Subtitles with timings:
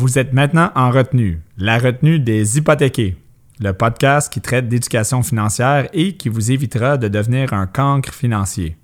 [0.00, 3.16] Vous êtes maintenant en retenue, la retenue des hypothéqués,
[3.58, 8.76] le podcast qui traite d'éducation financière et qui vous évitera de devenir un cancre financier.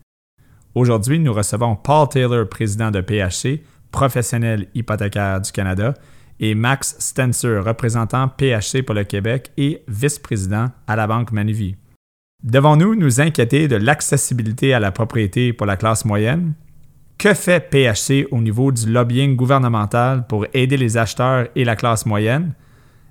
[0.75, 5.95] Aujourd'hui, nous recevons Paul Taylor, président de PHC, professionnel hypothécaire du Canada,
[6.41, 11.77] et Max Stenser, représentant PHC pour le Québec et vice-président à la Banque Manuvie.
[12.43, 16.55] Devons-nous nous inquiéter de l'accessibilité à la propriété pour la classe moyenne?
[17.19, 22.07] Que fait PHC au niveau du lobbying gouvernemental pour aider les acheteurs et la classe
[22.07, 22.55] moyenne?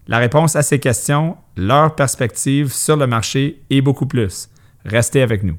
[0.08, 4.50] La réponse à ces questions, leur perspective sur le marché et beaucoup plus.
[4.86, 5.58] Restez avec nous.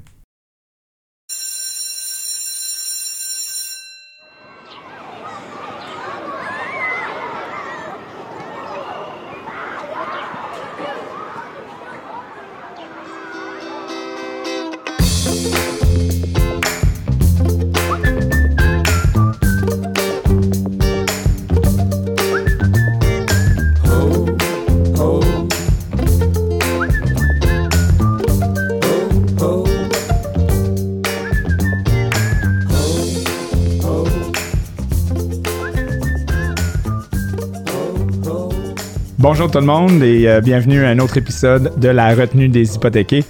[39.55, 43.23] Tout le monde et euh, bienvenue à un autre épisode de la retenue des hypothéqués.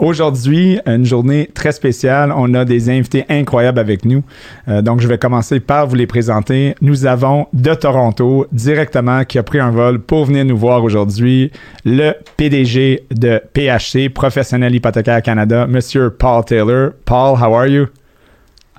[0.00, 2.34] Aujourd'hui, une journée très spéciale.
[2.36, 4.24] On a des invités incroyables avec nous.
[4.66, 6.74] Euh, donc, je vais commencer par vous les présenter.
[6.80, 11.52] Nous avons de Toronto, directement, qui a pris un vol pour venir nous voir aujourd'hui,
[11.84, 16.94] le PDG de PHC, Professionnel Hypothécaire Canada, Monsieur Paul Taylor.
[17.04, 17.86] Paul, how are you?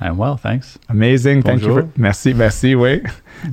[0.02, 0.78] I'm well, thanks.
[0.90, 1.44] Amazing.
[1.44, 1.74] Thank you.
[1.74, 3.02] For, merci, merci, oui.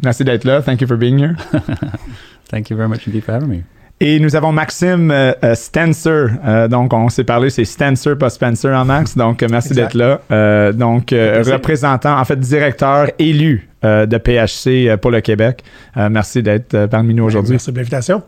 [0.03, 0.61] Merci d'être là.
[0.61, 1.37] Thank you for being here.
[2.51, 3.63] Thank you very much indeed for having me.
[4.01, 6.27] Et nous avons Maxime euh, euh Stenser.
[6.47, 9.17] Euh, donc, on s'est parlé, c'est Stenser, pas Spencer en max.
[9.17, 10.21] Donc, euh, merci d'être là.
[10.73, 15.63] donc, représentant, en fait, directeur élu de PHC pour le Québec.
[15.97, 17.53] merci d'être parmi nous aujourd'hui.
[17.53, 18.23] Merci de l'invitation.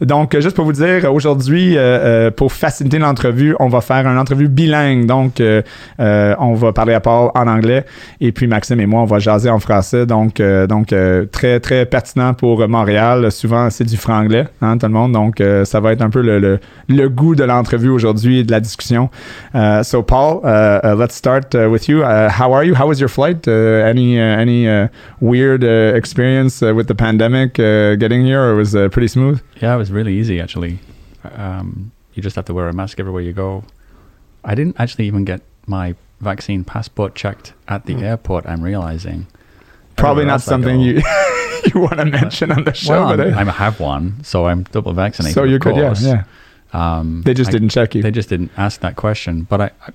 [0.00, 1.76] Donc, juste pour vous dire, aujourd'hui,
[2.36, 5.06] pour faciliter l'entrevue, on va faire une entrevue bilingue.
[5.06, 5.42] Donc,
[5.98, 7.84] on va parler à Paul en anglais
[8.20, 10.06] et puis Maxime et moi, on va jaser en français.
[10.06, 10.94] Donc, donc
[11.32, 13.30] très, très pertinent pour Montréal.
[13.32, 15.12] Souvent, c'est du franglais, hein, tout le monde.
[15.12, 16.58] Donc, euh, ça va être un peu le, le,
[16.88, 19.10] le goût de l'entrevue aujourd'hui et de la discussion.
[19.54, 22.02] Uh, so, Paul, uh, uh, let's start uh, with you.
[22.02, 22.74] Uh, how are you?
[22.74, 23.46] How was your flight?
[23.46, 24.81] Uh, any any
[25.20, 29.42] weird experience with the pandemic getting here, or was it pretty smooth?
[29.60, 30.78] Yeah, it was really easy actually.
[31.24, 33.64] Um, you just have to wear a mask everywhere you go.
[34.44, 38.02] I didn't actually even get my vaccine passport checked at the mm.
[38.02, 38.46] airport.
[38.46, 39.26] I'm realizing.
[39.96, 41.02] Probably not something you.
[41.74, 43.06] you want to mention on the show.
[43.06, 45.34] Well, but I, I have one, so I'm double vaccinated.
[45.34, 46.24] So you're good, yeah, yeah.
[46.72, 48.02] Um, they just I, didn't check you.
[48.02, 49.42] They just didn't ask that question.
[49.42, 49.92] But I, I,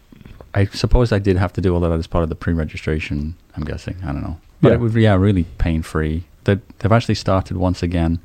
[0.62, 3.36] I, suppose I did have to do all that as part of the pre-registration.
[3.56, 3.98] I'm guessing.
[4.04, 4.40] I don't know.
[4.62, 4.75] But yeah.
[4.75, 6.23] it was yeah really pain free.
[6.44, 8.19] They, they've actually started once again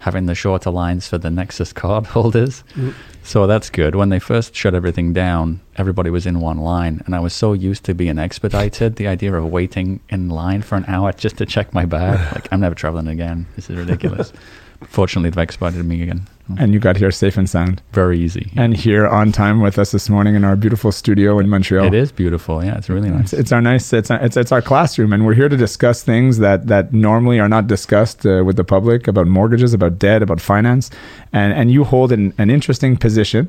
[0.00, 2.62] having the shorter lines for the Nexus card holders.
[2.74, 2.94] Mm.
[3.22, 3.94] So that's good.
[3.94, 7.52] When they first shut everything down, everybody was in one line, and I was so
[7.54, 8.96] used to being expedited.
[8.96, 12.48] the idea of waiting in line for an hour just to check my bag, like
[12.52, 13.46] I'm never traveling again.
[13.56, 14.32] This is ridiculous.
[14.82, 16.28] Fortunately, they've expedited me again.
[16.58, 17.82] And you got here safe and sound.
[17.92, 18.50] Very easy.
[18.52, 18.62] Yeah.
[18.62, 21.86] And here on time with us this morning in our beautiful studio in Montreal.
[21.86, 22.64] It is beautiful.
[22.64, 23.32] Yeah, it's really nice.
[23.32, 23.92] It's, it's our nice.
[23.92, 27.40] It's, our, it's it's our classroom, and we're here to discuss things that that normally
[27.40, 30.90] are not discussed uh, with the public about mortgages, about debt, about finance.
[31.32, 33.48] And and you hold an, an interesting position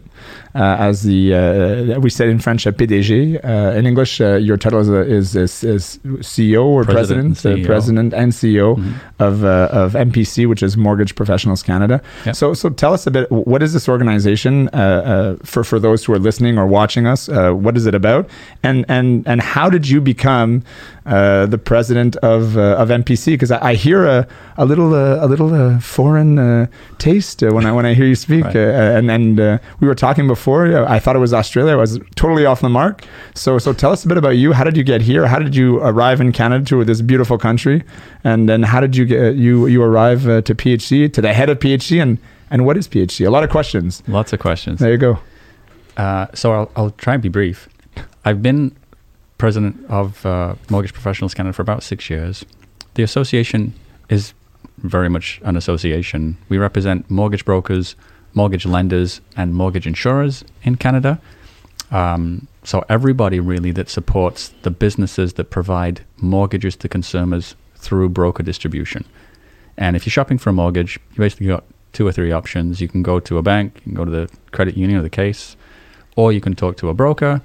[0.55, 3.43] uh, as the uh, we said in French a PDG.
[3.43, 7.63] Uh, in English, uh, your title is, is, is, is CEO or president, president, and
[7.63, 9.23] CEO, president and CEO mm-hmm.
[9.23, 12.01] of of MPC, which is Mortgage Professionals Canada.
[12.25, 12.35] Yep.
[12.35, 13.29] So so tell tell us a bit.
[13.29, 17.27] What is this organization uh, uh, for for those who are listening or watching us?
[17.27, 18.29] Uh, what is it about?
[18.63, 20.63] And and and how did you become
[21.05, 23.25] uh, the president of uh, of MPC?
[23.33, 24.25] Because I, I, hear a
[24.57, 28.45] a little uh, a little foreign taste when I when I hear you speak.
[28.45, 28.55] Right.
[28.55, 29.37] and and
[29.81, 30.61] we were talking before.
[30.95, 31.73] I thought it was Australia.
[31.73, 33.03] I was totally off the mark.
[33.35, 34.53] So so tell us a bit about you.
[34.53, 35.27] How did you get here?
[35.27, 37.83] How did you arrive in Canada to this beautiful country?
[38.23, 41.59] And then how did you get you you arrive to PHC to the head of
[41.59, 42.17] PHC and
[42.49, 43.25] and what is PHC?
[43.25, 44.03] A lot of questions.
[44.07, 44.79] Lots of questions.
[44.79, 45.19] There you go.
[45.95, 47.67] Uh, so I'll, I'll try and be brief.
[48.23, 48.75] I've been
[49.37, 52.45] president of uh, Mortgage Professionals Canada for about six years.
[52.95, 53.73] The association
[54.09, 54.33] is
[54.79, 56.37] very much an association.
[56.49, 57.95] We represent mortgage brokers,
[58.33, 61.19] mortgage lenders, and mortgage insurers in Canada.
[61.91, 68.43] Um, so everybody really that supports the businesses that provide mortgages to consumers through broker
[68.43, 69.05] distribution.
[69.77, 71.63] And if you're shopping for a mortgage, you basically got
[71.97, 72.79] two or three options.
[72.79, 75.09] You can go to a bank, you can go to the credit union or the
[75.09, 75.57] case,
[76.15, 77.41] or you can talk to a broker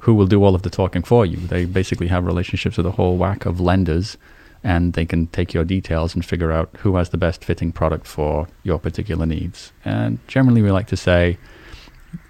[0.00, 1.36] who will do all of the talking for you.
[1.36, 4.16] They basically have relationships with a whole whack of lenders
[4.64, 8.04] and they can take your details and figure out who has the best fitting product
[8.08, 9.70] for your particular needs.
[9.84, 11.38] And generally, we like to say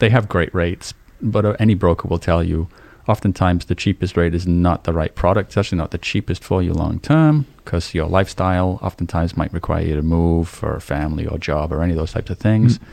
[0.00, 0.92] they have great rates,
[1.22, 2.68] but uh, any broker will tell you
[3.08, 5.50] oftentimes the cheapest rate is not the right product.
[5.50, 9.82] It's actually not the cheapest for you long term because your lifestyle oftentimes might require
[9.82, 12.78] you to move for family or job or any of those types of things.
[12.78, 12.84] Mm.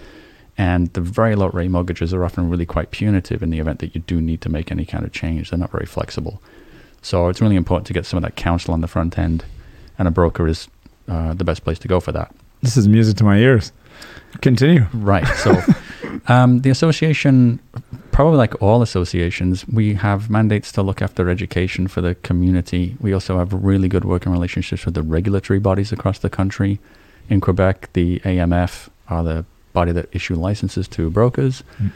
[0.56, 3.96] And the very low rate mortgages are often really quite punitive in the event that
[3.96, 5.50] you do need to make any kind of change.
[5.50, 6.42] They're not very flexible.
[7.02, 9.44] So it's really important to get some of that counsel on the front end,
[9.98, 10.70] and a broker is
[11.08, 12.34] uh, the best place to go for that.
[12.62, 13.72] This is music to my ears.
[14.42, 14.86] Continue.
[14.94, 15.28] Right.
[15.38, 15.54] So
[16.28, 17.60] um, the association,
[18.12, 22.96] probably like all associations, we have mandates to look after education for the community.
[23.02, 26.80] We also have really good working relationships with the regulatory bodies across the country.
[27.30, 31.64] In Quebec, the AMF are the body that issue licenses to brokers.
[31.82, 31.92] Mm.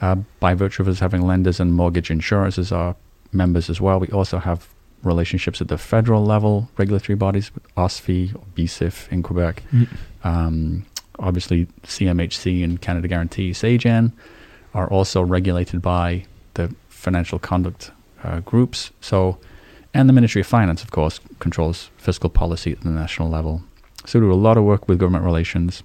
[0.00, 2.96] Uh, by virtue of us having lenders and mortgage insurers as our
[3.32, 4.68] members as well, we also have
[5.02, 9.62] relationships at the federal level, regulatory bodies, with OSFI or BSIF in Quebec.
[9.72, 9.88] Mm.
[10.24, 10.86] Um,
[11.18, 14.12] obviously, CMHC and Canada Guarantee, SAGEN,
[14.74, 16.24] are also regulated by
[16.54, 17.90] the financial conduct
[18.22, 18.90] uh, groups.
[19.00, 19.38] So,
[19.94, 23.62] and the Ministry of Finance, of course, controls fiscal policy at the national level.
[24.04, 25.82] So, we do a lot of work with government relations.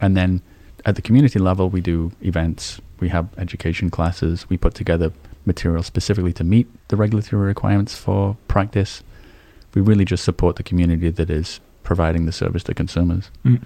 [0.00, 0.42] And then
[0.84, 5.12] at the community level, we do events, we have education classes, we put together
[5.44, 9.02] material specifically to meet the regulatory requirements for practice.
[9.74, 13.30] We really just support the community that is providing the service to consumers.
[13.44, 13.62] Mm.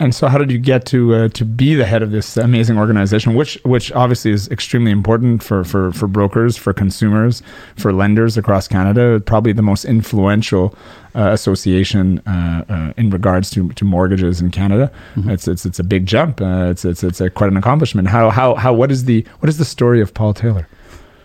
[0.00, 2.78] And so, how did you get to uh, to be the head of this amazing
[2.78, 7.42] organization, which which obviously is extremely important for for for brokers, for consumers,
[7.76, 9.20] for lenders across Canada?
[9.20, 10.74] Probably the most influential
[11.14, 14.90] uh, association uh, uh in regards to, to mortgages in Canada.
[15.16, 15.30] Mm-hmm.
[15.30, 16.40] It's it's it's a big jump.
[16.40, 18.08] Uh, it's it's it's a, quite an accomplishment.
[18.08, 20.66] How how how what is the what is the story of Paul Taylor?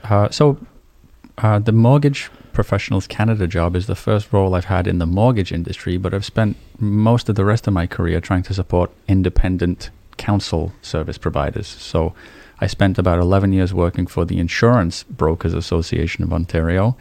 [0.03, 0.57] Uh, so,
[1.37, 5.97] the mortgage Professionals Canada job is the first role I've had in the mortgage industry,
[5.97, 10.71] but I've spent most of the rest of my career trying to support independent counsel
[10.81, 11.67] service providers.
[11.67, 12.15] So
[12.61, 16.95] I spent about 11 years working for the Insurance Brokers Association of Ontario.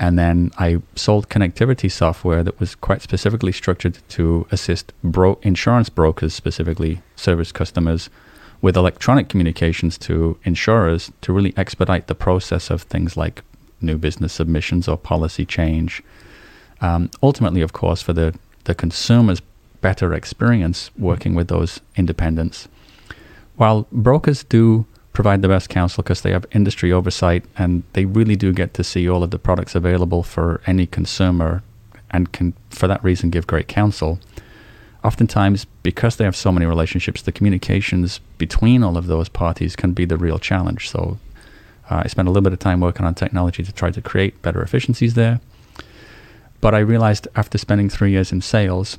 [0.00, 5.90] And then I sold connectivity software that was quite specifically structured to assist bro- insurance
[5.90, 8.08] brokers, specifically service customers,
[8.62, 13.42] with electronic communications to insurers to really expedite the process of things like
[13.80, 16.02] new business submissions or policy change.
[16.80, 18.34] Um, ultimately, of course, for the,
[18.64, 19.40] the consumer's
[19.80, 22.68] better experience working with those independents.
[23.56, 28.36] While brokers do provide the best counsel because they have industry oversight and they really
[28.36, 31.62] do get to see all of the products available for any consumer
[32.10, 34.20] and can, for that reason, give great counsel.
[35.04, 39.92] Oftentimes, because they have so many relationships, the communications between all of those parties can
[39.92, 40.88] be the real challenge.
[40.88, 41.18] So
[41.90, 44.40] uh, I spent a little bit of time working on technology to try to create
[44.42, 45.40] better efficiencies there.
[46.60, 48.98] But I realized after spending three years in sales,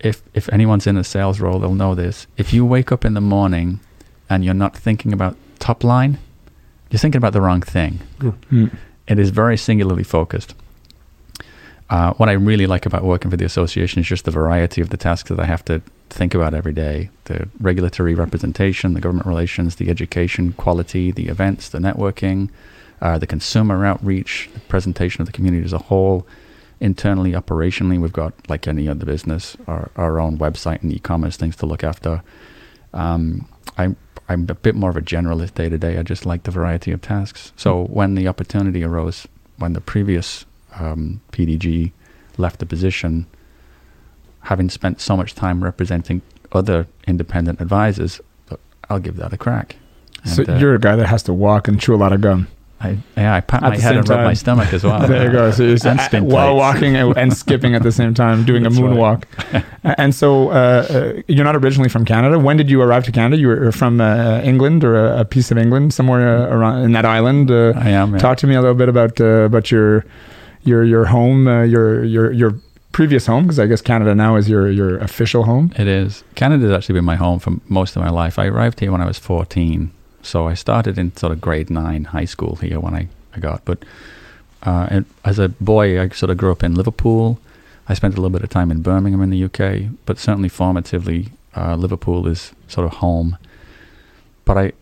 [0.00, 2.26] if if anyone's in a sales role, they'll know this.
[2.36, 3.80] If you wake up in the morning
[4.30, 6.18] and you're not thinking about top line,
[6.90, 8.00] you're thinking about the wrong thing.
[8.20, 8.66] Mm-hmm.
[9.06, 10.54] It is very singularly focused.
[11.90, 14.90] Uh, what I really like about working for the association is just the variety of
[14.90, 15.80] the tasks that I have to
[16.10, 21.68] think about every day the regulatory representation, the government relations, the education quality, the events,
[21.68, 22.48] the networking,
[23.00, 26.26] uh, the consumer outreach, the presentation of the community as a whole.
[26.80, 31.36] Internally, operationally, we've got, like any other business, our, our own website and e commerce
[31.36, 32.22] things to look after.
[32.94, 33.96] Um, I'm,
[34.28, 35.98] I'm a bit more of a generalist day to day.
[35.98, 37.52] I just like the variety of tasks.
[37.56, 41.92] So when the opportunity arose, when the previous um, PDG
[42.36, 43.26] left the position,
[44.48, 48.18] having spent so much time representing other independent advisors,
[48.88, 49.76] I'll give that a crack.
[50.24, 52.48] And, so you're a guy that has to walk and chew a lot of gum.
[52.80, 54.18] I, yeah, I pat at my head and time.
[54.18, 55.00] rub my stomach as well.
[55.06, 55.50] there you go.
[55.50, 59.24] So you're while walking and, skipping at the same time, doing That's a moonwalk.
[59.52, 59.64] Right.
[59.98, 62.38] and so uh, uh, you're not originally from Canada.
[62.38, 63.36] When did you arrive to Canada?
[63.36, 66.92] You were from uh, England or a, a, piece of England somewhere uh, around in
[66.92, 67.50] that island.
[67.50, 68.12] Uh, I am.
[68.12, 68.18] Yeah.
[68.18, 70.06] Talk to me a little bit about uh, about your
[70.62, 72.54] your your home, your your your
[72.92, 75.72] previous home because I guess Canada now is your your official home.
[75.76, 76.24] It is.
[76.34, 78.38] Canada has actually been my home for most of my life.
[78.38, 79.90] I arrived here when I was 14,
[80.22, 83.64] so I started in sort of grade nine high school here when I, I got.
[83.64, 83.84] But
[84.62, 87.38] uh, as a boy, I sort of grew up in Liverpool.
[87.88, 91.30] I spent a little bit of time in Birmingham in the UK, but certainly formatively,
[91.56, 93.38] uh, Liverpool is sort of home.
[94.44, 94.72] But I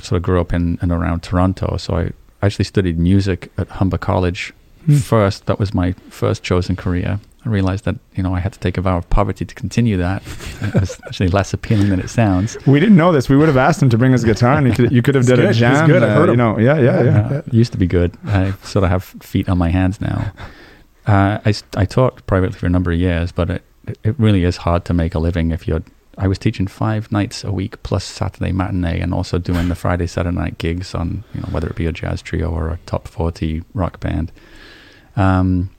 [0.00, 2.12] sort of grew up in and around Toronto, so I
[2.42, 4.52] actually studied music at Humber College
[4.86, 5.00] mm.
[5.00, 5.46] first.
[5.46, 7.20] That was my first chosen career.
[7.44, 9.96] I realized that you know I had to take a vow of poverty to continue
[9.98, 10.22] that.
[10.60, 12.56] it was actually less appealing than it sounds.
[12.66, 13.28] We didn't know this.
[13.28, 15.36] We would have asked him to bring his guitar, and could, you could have done
[15.36, 15.50] good.
[15.50, 15.88] a jam.
[15.88, 16.02] He's good.
[16.02, 16.32] Uh, I heard him.
[16.32, 17.18] You know, yeah, yeah, yeah.
[17.38, 18.16] Uh, used to be good.
[18.26, 20.32] I sort of have feet on my hands now.
[21.06, 23.62] Uh, I, s- I taught privately for a number of years, but it,
[24.04, 25.82] it really is hard to make a living if you're.
[26.20, 30.08] I was teaching five nights a week plus Saturday matinee, and also doing the Friday
[30.08, 33.06] Saturday night gigs on you know whether it be a jazz trio or a top
[33.06, 34.32] forty rock band.
[35.16, 35.70] Um,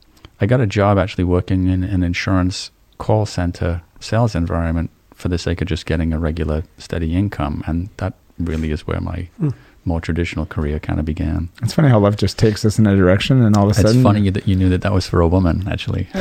[0.42, 5.38] I got a job actually working in an insurance call center sales environment for the
[5.38, 9.50] sake of just getting a regular steady income, and that really is where my Hmm.
[9.86, 11.50] more traditional career kind of began.
[11.62, 13.80] It's funny how life just takes us in a direction, and all of a It's
[13.82, 16.08] sudden, It's funny that you knew that that was for a woman, actually.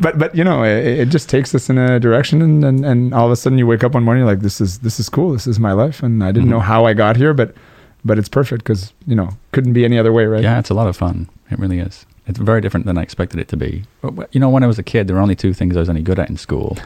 [0.00, 3.12] but but you know, it, it just takes us in a direction, and, and and
[3.14, 5.08] all of a sudden you wake up one morning you're like, this is this is
[5.08, 6.52] cool, this is my life, and I didn't Mhm.
[6.52, 7.54] know how I got here, but
[8.04, 10.42] but it's perfect because you know couldn't be any other way, right?
[10.42, 11.28] Yeah, it's a lot of fun.
[11.50, 12.06] It really is.
[12.26, 13.84] It's very different than I expected it to be.
[14.00, 15.90] But, you know, when I was a kid, there were only two things I was
[15.90, 16.78] any good at in school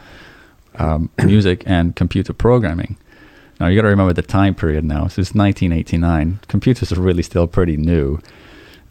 [0.77, 2.97] um, music and computer programming.
[3.61, 5.09] Now, you got to remember the time period now.
[5.09, 6.41] So it's 1989.
[6.49, 8.21] Computers are really still pretty new.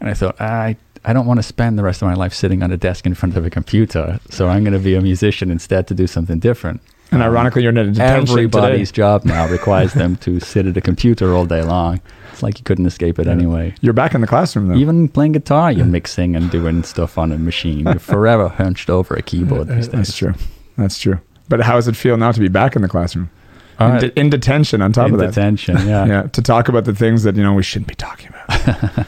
[0.00, 2.62] And I thought, I, I don't want to spend the rest of my life sitting
[2.62, 4.20] on a desk in front of a computer.
[4.30, 6.82] So I'm going to be a musician instead to do something different.
[7.10, 8.96] And ironically, you're in a detention Everybody's today.
[8.96, 12.00] job now requires them to sit at a computer all day long.
[12.32, 13.32] It's like you couldn't escape it Yeah.
[13.32, 13.74] anyway.
[13.80, 14.74] You're back in the classroom though.
[14.76, 17.80] Even playing guitar, you're mixing and doing stuff on a machine.
[17.86, 20.34] You're forever hunched over a keyboard these That's true.
[20.76, 21.18] That's true.
[21.48, 23.30] But how does it feel now to be back in the classroom?
[23.80, 24.00] In, right.
[24.00, 25.28] de- in detention on top In of that.
[25.28, 26.04] detention, yeah.
[26.04, 29.06] Yeah, to talk about the things that you know we shouldn't be talking about.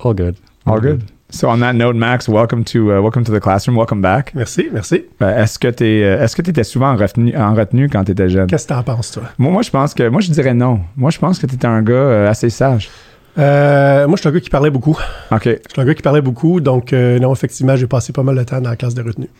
[0.00, 0.36] All good.
[0.66, 1.10] All good.
[1.34, 3.76] So on that note, Max, welcome to uh, welcome to the classroom.
[3.76, 4.32] Welcome back.
[4.36, 5.02] Merci, merci.
[5.20, 8.12] Euh, est-ce que tu est-ce que tu étais souvent en retenue, en retenue quand tu
[8.12, 8.46] étais jeune?
[8.46, 9.24] Qu'est-ce que t'en penses, toi?
[9.36, 10.78] Moi, moi, je pense que moi je dirais non.
[10.96, 12.88] Moi, je pense que tu étais un gars euh, assez sage.
[13.36, 14.96] Euh, moi, je suis un gars qui parlait beaucoup.
[15.32, 15.44] OK.
[15.44, 18.36] Je suis un gars qui parlait beaucoup, donc euh, non, effectivement, j'ai passé pas mal
[18.36, 19.30] de temps dans la classe de retenue.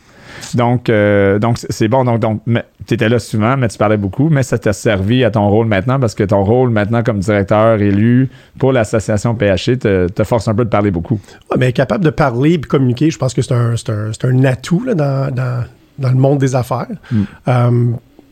[0.54, 2.04] Donc, euh, donc c'est- bon.
[2.04, 2.42] Donc, donc
[2.86, 5.66] tu étais là souvent, mais tu parlais beaucoup, mais ça t'a servi à ton rôle
[5.66, 10.48] maintenant parce que ton rôle maintenant comme directeur élu pour l'association PHC te, te force
[10.48, 11.20] un peu de parler beaucoup.
[11.50, 14.84] Ouais, mais capable de parler et communiquer, je pense que c'est un, un, un atout
[14.84, 15.64] là, dans, dans,
[15.98, 16.86] dans le monde des affaires.
[17.10, 17.22] Mm.
[17.48, 17.84] Euh,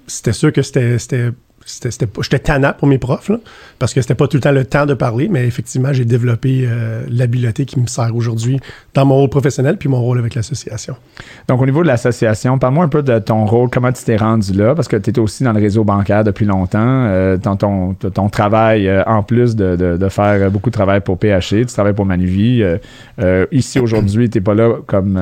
[0.07, 1.31] c'était sûr que c'était.
[1.65, 3.39] C'était j'étais tannant pour mes profs, là,
[3.79, 6.65] parce que c'était pas tout le temps le temps de parler, mais effectivement, j'ai développé
[6.67, 8.59] euh, l'habileté qui me sert aujourd'hui
[8.95, 10.95] dans mon rôle professionnel puis mon rôle avec l'association.
[11.49, 14.53] Donc, au niveau de l'association, parle-moi un peu de ton rôle, comment tu t'es rendu
[14.53, 16.79] là, parce que tu étais aussi dans le réseau bancaire depuis longtemps.
[16.83, 21.01] Euh, ton, ton, ton travail, euh, en plus de, de, de faire beaucoup de travail
[21.01, 22.63] pour PHC, tu travailles pour Manuvie.
[23.53, 25.19] Ici, aujourd'hui, tu n'es pas là comme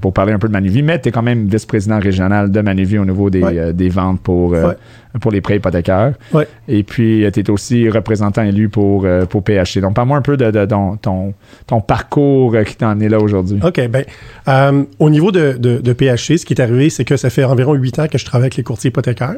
[0.00, 2.98] pour parler un peu de Manuvie, mais tu es quand même vice-président régional de Manuvie
[2.98, 3.72] au niveau des, Ouais.
[3.72, 4.76] des ventes pour, Ouais.
[5.20, 6.14] Pour les prêts hypothécaires.
[6.32, 6.46] Ouais.
[6.68, 9.80] Et puis, tu es aussi représentant élu pour, euh, pour PHC.
[9.80, 11.34] Donc, parle-moi un peu de, de ton, ton,
[11.66, 13.60] ton parcours euh, qui t'a emmené là aujourd'hui.
[13.62, 14.04] OK, ben,
[14.48, 17.44] euh, au niveau de, de, de PHC, ce qui est arrivé, c'est que ça fait
[17.44, 19.36] environ huit ans que je travaille avec les courtiers hypothécaires.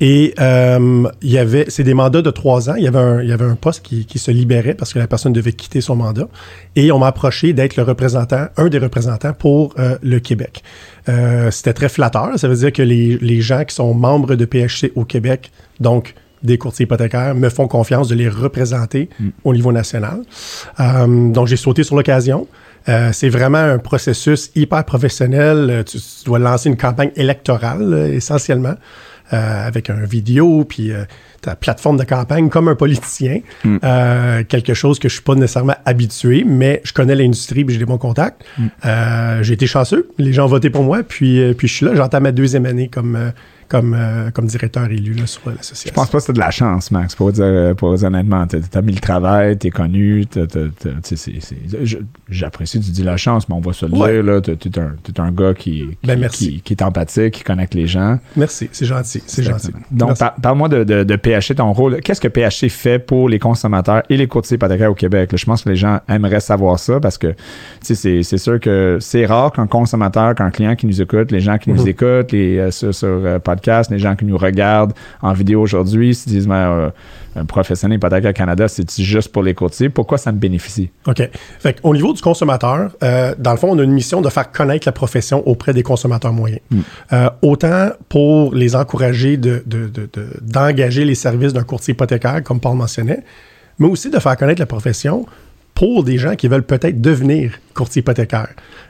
[0.00, 2.74] Et euh, il y avait, c'est des mandats de trois ans.
[2.76, 4.98] Il y avait un, il y avait un poste qui, qui se libérait parce que
[4.98, 6.28] la personne devait quitter son mandat.
[6.74, 10.62] Et on m'a approché d'être le représentant, un des représentants pour euh, le Québec.
[11.08, 12.38] Euh, c'était très flatteur.
[12.38, 15.50] Ça veut dire que les, les gens qui sont membres de PHC au Québec,
[15.80, 19.08] donc des courtiers hypothécaires, me font confiance de les représenter
[19.44, 20.20] au niveau national.
[20.78, 22.46] Euh, donc, j'ai sauté sur l'occasion.
[22.88, 25.68] Euh, c'est vraiment un processus hyper professionnel.
[25.70, 28.74] Euh, Tu, tu dois lancer une campagne électorale, euh, essentiellement,
[29.32, 31.04] euh, avec un vidéo, puis euh,
[31.42, 33.40] ta plateforme de campagne comme un politicien.
[33.64, 33.76] Mm.
[33.82, 37.80] Euh, quelque chose que je suis pas nécessairement habitué, mais je connais l'industrie, puis j'ai
[37.80, 38.44] des bons contacts.
[38.84, 40.08] Euh, j'ai été chanceux.
[40.18, 41.94] Les gens ont voté pour moi, puis, puis je suis là.
[41.94, 43.32] J'entame ma deuxième année comme,
[43.68, 45.90] comme, euh, comme directeur élu là, sur l'association.
[45.90, 48.46] Je pense pas que c'est de la chance, Max, pour dire, pour dire honnêtement.
[48.46, 50.40] T'as as mis le travail, connu, tu
[51.16, 51.32] c'est-
[51.84, 54.12] je- j'apprécie, tu dis la chance, mais on va se le Ouais.
[54.14, 56.48] dire, là, t'es t'es un, gars qui, qui, Ben, merci.
[56.54, 58.18] qui, qui est empathique, qui connecte les gens.
[58.36, 59.72] Merci, c'est gentil, c'est gentil.
[59.90, 62.00] Donc, par- parle-moi de, de, de PHC, ton rôle.
[62.00, 65.32] Qu'est-ce que PHC fait pour les consommateurs et les courtiers hypothécaires au Québec?
[65.32, 65.38] là?
[65.38, 67.34] je pense que les gens aimeraient savoir ça parce que
[67.84, 71.58] tu c'est sûr que c'est rare qu'un consommateur, qu'un client qui nous écoute, les gens
[71.58, 71.88] qui nous Mhm.
[71.88, 76.14] écoutent les, euh, sur, sur, euh, podcast, les gens qui nous regardent en vidéo aujourd'hui,
[76.14, 76.90] se disent, mais, euh,
[77.38, 79.88] un professionnel hypothécaire Canada, c'est juste pour les courtiers.
[79.90, 80.90] Pourquoi ça me bénéficie?
[81.06, 81.28] OK.
[81.60, 84.50] Fait au niveau du consommateur, euh, dans le fond, on a une mission de faire
[84.50, 86.60] connaître la profession auprès des consommateurs moyens.
[86.70, 86.80] Mm.
[87.12, 92.42] Euh, autant pour les encourager de, de- de- de- d'engager les services d'un courtier hypothécaire,
[92.42, 93.22] comme Paul mentionnait,
[93.78, 95.26] mais aussi de faire connaître la profession
[95.74, 98.48] pour des gens qui veulent peut-être devenir courtier hypothécaire.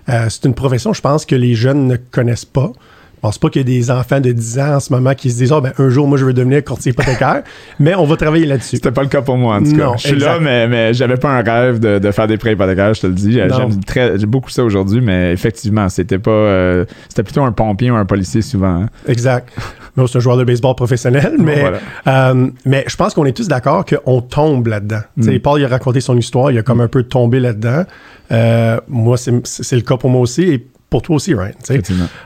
[0.09, 2.71] Euh, c'est une profession, je pense, que les jeunes ne connaissent pas.
[3.17, 5.31] Je pense pas qu'il y ait des enfants de 10 ans en ce moment qui
[5.31, 7.43] se disent, oh, ben, un jour, moi, je veux devenir courtier hypothécaire.
[7.81, 8.77] mais on va travailler là-dessus.
[8.77, 9.85] C'était pas le cas pour moi, en tout cas.
[9.87, 10.27] Non, Je suis exact.
[10.35, 13.07] là, mais, mais j'avais pas un rêve de, de faire des prêts hypothécaires, je te
[13.07, 13.33] le dis.
[13.33, 18.05] J'aime beaucoup ça aujourd'hui, mais effectivement, c'était pas, euh, c'était plutôt un pompier ou un
[18.05, 18.83] policier souvent.
[18.83, 18.89] hein.
[19.09, 19.49] Exact.
[19.97, 21.79] Non, c'est un joueur de baseball professionnel, mais, Voilà.
[22.07, 25.01] euh, mais je pense qu'on est tous d'accord qu'on tombe là-dedans.
[25.17, 25.39] Mm.
[25.39, 27.85] Paul, il a raconté son histoire, il a comme un peu tombé là-dedans.
[28.31, 31.53] Euh, moi, c'est c'est le cas pour moi aussi et pour toi aussi, Ryan.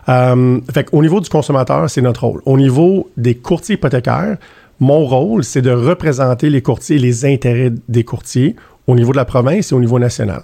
[0.08, 2.40] Euh, fait au niveau du consommateur, c'est notre rôle.
[2.46, 4.36] Au niveau des courtiers hypothécaires,
[4.78, 8.54] mon rôle, c'est de représenter les courtiers et les intérêts des courtiers
[8.86, 10.42] au niveau de la province et au niveau national.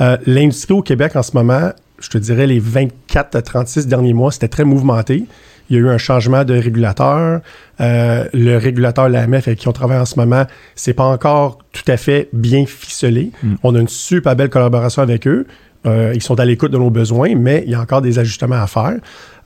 [0.00, 1.70] Euh, L'industrie au Québec en ce moment,
[2.00, 5.26] je te dirais les 24 à 36 derniers mois, c'était très mouvementé.
[5.70, 7.42] Il y a eu un changement de régulateur.
[7.80, 11.84] Euh, le régulateur, l'AMF, avec qui on travaille en ce moment, c'est pas encore tout
[11.86, 13.30] à fait bien ficelé.
[13.62, 15.46] On a une super belle collaboration avec eux.
[15.88, 18.60] Euh, ils sont à l'écoute de nos besoins, mais il y a encore des ajustements
[18.62, 18.96] à faire.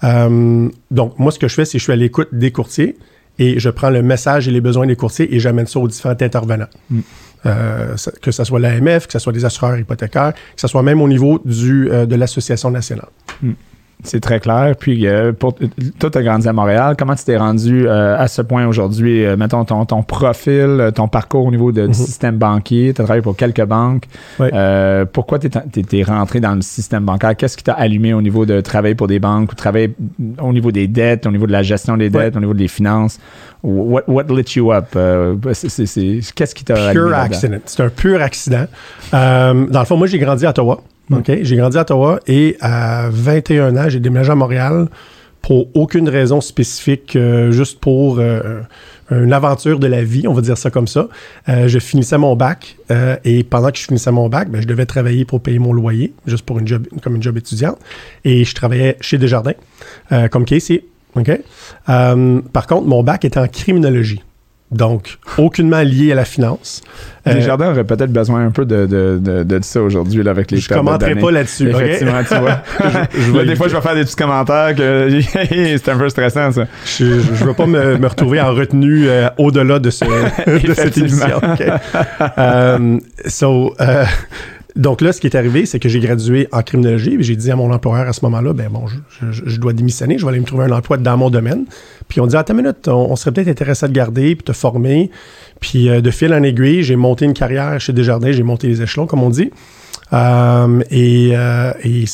[0.04, 2.96] Euh, donc, moi, ce que je fais, c'est que je suis à l'écoute des courtiers
[3.38, 6.16] et je prends le message et les besoins des courtiers et j'amène ça aux différents
[6.20, 6.66] intervenants.
[7.46, 10.82] Euh, ça- que ce soit l'AMF, que ce soit des assureurs hypothécaires, que ce soit
[10.82, 13.08] même au niveau du, euh, de l'Association nationale.
[14.04, 14.74] C'est très clair.
[14.78, 15.54] Puis, euh, pour,
[15.98, 16.96] toi, tu as grandi à Montréal.
[16.98, 19.24] Comment tu t'es rendu euh, à ce point aujourd'hui?
[19.24, 22.92] Euh, mettons ton, ton profil, ton parcours au niveau de- du système banquier.
[22.94, 24.04] Tu as travaillé pour quelques banques.
[25.12, 27.36] Pourquoi tu es, rentré dans le système bancaire?
[27.36, 29.94] Qu'est-ce qui t'a allumé au niveau de travailler pour des banques ou travailler
[30.40, 33.18] au niveau des dettes, au niveau de la gestion des dettes, au niveau des finances?
[33.62, 34.86] What, what lit you up?
[36.34, 36.92] Qu'est-ce qui t'a allumé?
[37.06, 37.58] Pure accident.
[37.66, 38.66] C'est un pur accident.
[39.12, 40.80] Dans le fond, moi, j'ai grandi à Ottawa.
[41.12, 41.30] OK?
[41.42, 44.88] J'ai grandi à Ottawa et à 21 ans, j'ai déménagé à Montréal
[45.40, 48.60] pour aucune raison spécifique, euh, juste pour euh,
[49.10, 51.08] une aventure de la vie, on va dire ça comme ça.
[51.48, 54.66] Euh, je finissais mon bac euh, et pendant que je finissais mon bac, ben, je
[54.66, 57.78] devais travailler pour payer mon loyer, juste pour une job, comme une job étudiante.
[58.24, 59.54] Et je travaillais chez Desjardins
[60.12, 60.86] euh, comme caissier.
[61.16, 61.30] OK?
[61.88, 64.22] Euh, par contre, mon bac était en criminologie.
[64.72, 66.82] Donc, aucunement lié à la finance.
[67.26, 70.58] Euh, Desjardins aurait peut-être besoin un peu de, de, de, de ça aujourd'hui avec les
[70.58, 71.68] je de commenterai pas là-dessus.
[71.68, 72.62] Effectivement, tu vois.
[73.14, 76.08] je Là, vais des fois, je vais faire des petits commentaires que c'est un peu
[76.08, 76.66] stressant, ça.
[76.98, 80.04] Je ne veux pas me, me retrouver en retenue euh, au-delà de, ce,
[80.66, 81.40] de cette émission.
[82.38, 84.04] Euh, so, euh,
[84.76, 87.50] donc là, ce qui est arrivé, c'est que j'ai gradué en criminologie et j'ai dit
[87.50, 88.96] à mon employeur à ce moment-là, ben bon, je,
[89.30, 91.66] je- je dois démissionner, je vais aller me trouver un emploi dans mon domaine.
[92.08, 94.44] Puis on dit, attends une minute, on, on serait peut-être intéressé à te garder, puis
[94.44, 95.10] te former.
[95.60, 98.80] Puis euh, de fil en aiguille, j'ai monté une carrière chez Desjardins, j'ai monté les
[98.82, 99.50] échelons, comme on dit.
[100.12, 102.04] Euh, et euh, et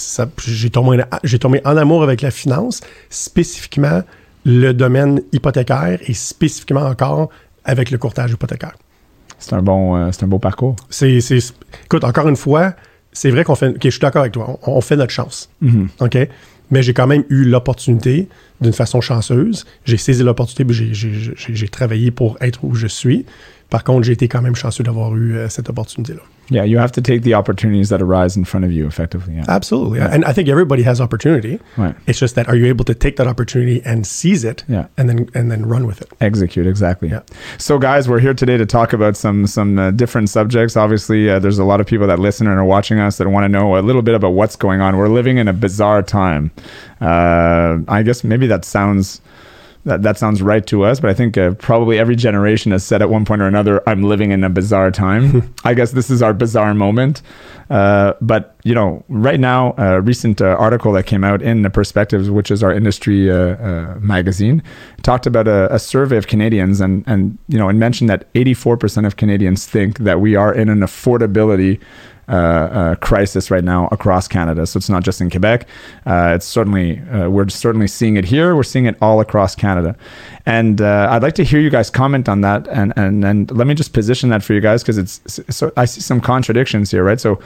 [0.47, 4.03] j'ai tombé, j'ai tombé en amour avec la finance, spécifiquement
[4.45, 7.29] le domaine hypothécaire et spécifiquement encore
[7.65, 8.75] avec le courtage hypothécaire.
[9.39, 10.77] C'est un bon, euh, c'est un beau parcours.
[10.91, 12.75] C'est, c'est- écoute, encore une fois,
[13.13, 13.69] c'est vrai qu'on fait.
[13.69, 14.59] ok, je suis d'accord avec toi.
[14.67, 15.49] On, on fait notre chance.
[16.01, 16.19] OK?
[16.71, 18.29] Mais j'ai quand même eu l'opportunité
[18.61, 19.65] d'une façon chanceuse.
[19.87, 23.25] J'ai saisi l'opportunité, puis j'ai, j'ai- j'ai- j'ai travaillé pour être où je suis.
[23.71, 26.23] Par contre, j'ai été quand même chanceux d'avoir eu euh, cette opportunité-là.
[26.51, 29.35] Yeah, you have to take the opportunities that arise in front of you, effectively.
[29.35, 29.45] Yeah.
[29.47, 30.01] Absolutely.
[30.01, 31.59] And I think everybody has opportunity.
[31.77, 31.93] Ouais.
[32.07, 34.87] It's just that are you able to take that opportunity and seize it Yeah.
[34.97, 36.09] and then and then run with it?
[36.23, 37.11] Execute exactly.
[37.11, 37.21] Yeah.
[37.59, 40.75] So, guys, we're here today to talk about some some uh, different subjects.
[40.75, 43.45] Obviously, uh, there's a lot of people that listen and are watching us that want
[43.45, 44.97] to know a little bit about what's going on.
[44.97, 46.51] We're living in a bizarre time.
[47.03, 49.21] Uh, I guess maybe that sounds.
[49.89, 53.01] That, that sounds right to us, but I think uh, probably every generation has said
[53.01, 56.21] at one point or another, "I'm living in a bizarre time." I guess this is
[56.21, 57.23] our bizarre moment.
[57.71, 61.71] Uh, but you know, right now, a recent uh, article that came out in the
[61.71, 64.63] Perspectives, which is our industry uh, uh, magazine,
[65.03, 69.07] talked about a, a survey of Canadians, and and you know, and mentioned that 84%
[69.07, 71.81] of Canadians think that we are in an affordability
[73.01, 74.67] crisis right now across Canada.
[74.67, 75.67] So it's not just in Quebec.
[76.07, 78.55] Uh, it's certainly uh, we're certainly seeing it here.
[78.55, 79.97] We're seeing it all across Canada,
[80.47, 82.69] and uh, I'd like to hear you guys comment on that.
[82.69, 85.85] And and and let me just position that for you guys because it's so I
[85.85, 87.21] see some contradictions here, right?
[87.21, 87.41] So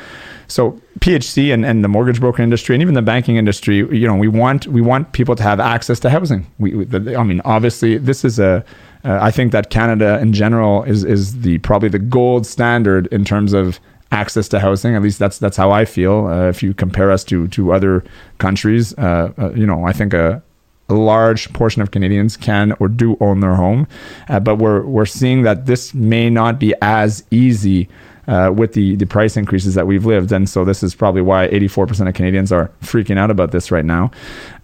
[0.48, 4.16] so PHC and, and the mortgage broker industry and even the banking industry, you know,
[4.16, 6.46] we want we want people to have access to housing.
[6.58, 8.64] We, we the, I mean, obviously, this is a
[9.04, 13.24] uh, I think that Canada in general is is the probably the gold standard in
[13.24, 13.80] terms of
[14.12, 14.94] access to housing.
[14.94, 16.26] At least that's that's how I feel.
[16.26, 18.04] Uh, if you compare us to to other
[18.38, 20.42] countries, uh, uh, you know, I think a,
[20.88, 23.88] a large portion of Canadians can or do own their home,
[24.28, 27.88] uh, but we're we're seeing that this may not be as easy.
[28.32, 30.32] Uh, with the, the price increases that we've lived.
[30.32, 33.84] And so this is probably why 84% of Canadians are freaking out about this right
[33.84, 34.10] now.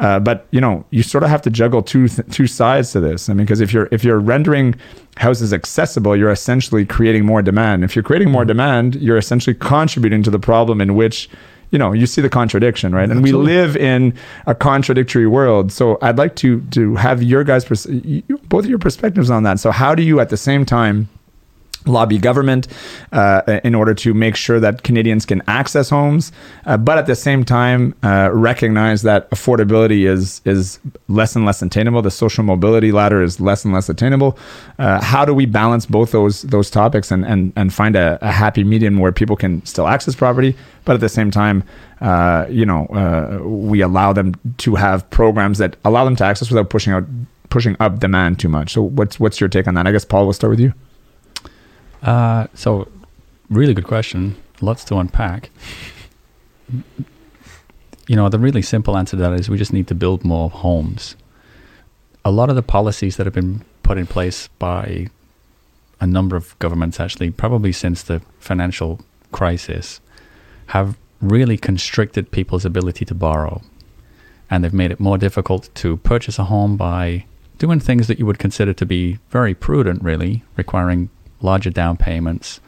[0.01, 3.01] Uh, but you know, you sort of have to juggle two th- two sides to
[3.01, 3.29] this.
[3.29, 4.75] I mean, because if you're if you're rendering
[5.19, 7.85] houses accessible, you're essentially creating more demand.
[7.85, 11.29] If you're creating more demand, you're essentially contributing to the problem in which
[11.71, 13.53] you know you see the contradiction right and Absolutely.
[13.53, 14.15] we live in
[14.47, 17.87] a contradictory world so i'd like to to have your guys pers-
[18.49, 21.11] both of your perspectives on that so how do you at the same time
[21.87, 22.69] lobby government
[23.13, 26.33] uh, in order to make sure that Canadians can access homes,
[26.67, 31.63] uh, but at the same time uh, recognize that affordability is is less and less
[31.63, 32.03] attainable.
[32.03, 34.39] The social mobility ladder is less and less attainable.
[34.79, 38.31] Uh, how do we balance both those those topics and and and find a, a
[38.31, 41.65] happy medium where people can still access property, but at the same time,
[42.01, 46.51] uh, you know, uh, we allow them to have programs that allow them to access
[46.51, 47.05] without pushing out
[47.51, 48.73] pushing up demand too much.
[48.73, 49.87] So what's what's your take on that?
[49.87, 50.73] I guess Paul, we'll start with you.
[52.03, 52.89] Uh, so,
[53.51, 54.37] really good question.
[54.61, 55.51] Lots to unpack.
[58.07, 60.51] You know, the really simple answer to that is we just need to build more
[60.51, 61.17] homes.
[62.25, 65.09] A lot of the policies that have been put in place by
[66.01, 69.01] a number of governments, actually, probably since the financial
[69.33, 70.01] crisis,
[70.67, 73.63] have really constricted people's ability to borrow.
[74.51, 77.25] And they've made it more difficult to purchase a home by
[77.59, 82.61] doing things that you would consider to be very prudent, really, requiring larger down payments.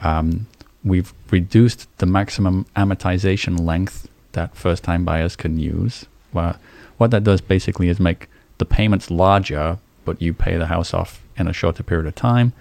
[0.00, 0.46] Um,
[0.84, 6.06] we've reduced the maximum amortization length that first time buyers can use.
[6.32, 6.56] Well,
[6.98, 11.22] what that does basically is make the payments larger, but you pay the house off
[11.36, 12.52] in a shorter period of time.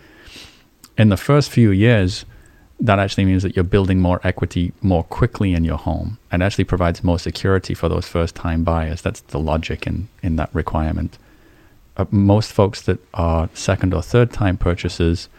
[0.97, 2.25] In the first few years,
[2.79, 6.65] that actually means that you're building more equity more quickly in your home and actually
[6.65, 9.01] provides more security for those first time buyers.
[9.01, 11.17] That's the logic in, in that requirement.
[11.97, 15.29] Uh, most folks that are second or third time purchasers,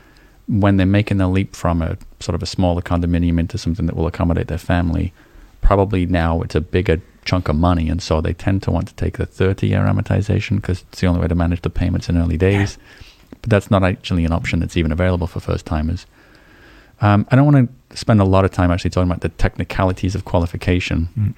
[0.49, 3.97] when they're making the leap from a sort of a smaller condominium into something that
[3.97, 5.13] will accommodate their family,
[5.61, 7.89] probably now it's a bigger chunk of money.
[7.89, 11.09] And so they tend to want to take the 30 year amortization because it's the
[11.09, 12.79] only way to manage the payments in early days.
[13.43, 16.07] But that's not actually an option that's even available for first timers.
[17.01, 20.15] Um, I don't want to spend a lot of time actually talking about the technicalities
[20.15, 21.35] of qualification,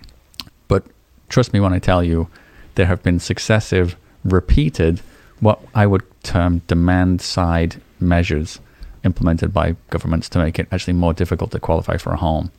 [0.68, 0.84] but
[1.28, 2.28] trust me when I tell you,
[2.76, 5.00] there have been successive, repeated,
[5.40, 8.60] what I would term demand side measures
[9.08, 12.50] implemented by governments to make it actually more difficult to qualify for a home.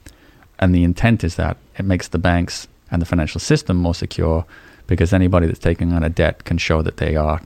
[0.60, 4.46] And the intent is that it makes the banks and the financial system more secure
[4.88, 7.42] because anybody that's taking on a debt can show that they are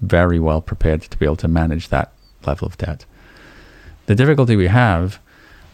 [0.00, 2.12] very well prepared to be able to manage that
[2.46, 3.04] level of debt.
[4.06, 5.20] The difficulty we have,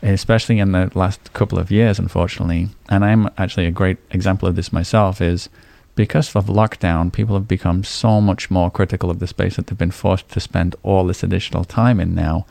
[0.03, 4.57] especially in the last couple of years, unfortunately, and I'm actually a great example of
[4.57, 5.49] this myself, is
[5.95, 9.79] because of lockdown, people have become so much more critical of the space that they've
[9.79, 12.45] been forced to spend all this additional time in now.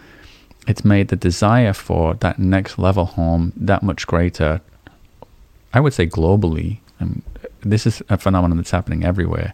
[0.68, 4.62] It's made the desire for that next level home that much greater.
[5.74, 6.80] I would say globally.
[7.00, 7.22] And
[7.62, 9.54] this is a phenomenon that's happening everywhere.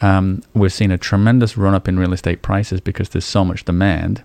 [0.00, 3.64] Um, we're seeing a tremendous run up in real estate prices because there's so much
[3.64, 4.22] demand.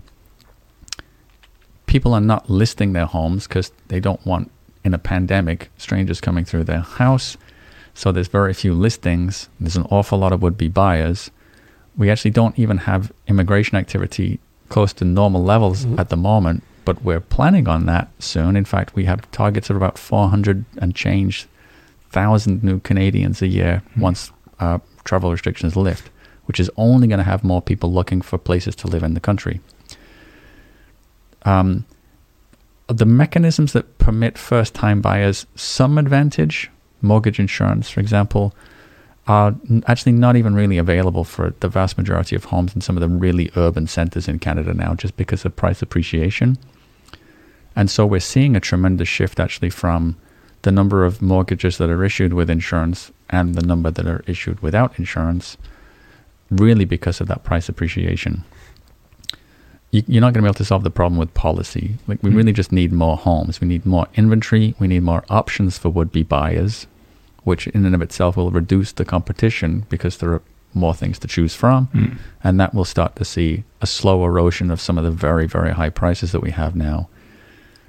[1.86, 4.50] People are not listing their homes because they don't want,
[4.84, 7.36] in a pandemic, strangers coming through their house.
[7.92, 9.48] So there's very few listings.
[9.60, 11.30] There's an awful lot of would be buyers.
[11.96, 17.02] We actually don't even have immigration activity close to normal levels at the moment, but
[17.02, 18.56] we're planning on that soon.
[18.56, 21.46] In fact, we have targets of about 400 and change
[22.10, 26.10] thousand new Canadians a year once uh, travel restrictions lift,
[26.46, 29.20] which is only going to have more people looking for places to live in the
[29.20, 29.60] country.
[31.42, 31.84] Um,
[32.88, 36.70] the mechanisms that permit first time buyers some advantage,
[37.02, 38.54] mortgage insurance, for example,
[39.26, 39.54] are
[39.86, 43.08] actually not even really available for the vast majority of homes in some of the
[43.08, 46.56] really urban centers in Canada now, just because of price appreciation.
[47.74, 50.16] And so we're seeing a tremendous shift actually from
[50.62, 54.60] the number of mortgages that are issued with insurance and the number that are issued
[54.60, 55.56] without insurance,
[56.50, 58.44] really because of that price appreciation.
[59.90, 61.96] You, you're not going to be able to solve the problem with policy.
[62.06, 62.36] Like we mm-hmm.
[62.38, 63.60] really just need more homes.
[63.60, 64.74] We need more inventory.
[64.78, 66.86] We need more options for would-be buyers,
[67.46, 70.42] which in and of itself will reduce the competition because there are
[70.74, 72.16] more things to choose from, hmm.
[72.42, 75.72] and that will start to see a slow erosion of some of the very, very
[75.72, 77.08] high prices that we have now.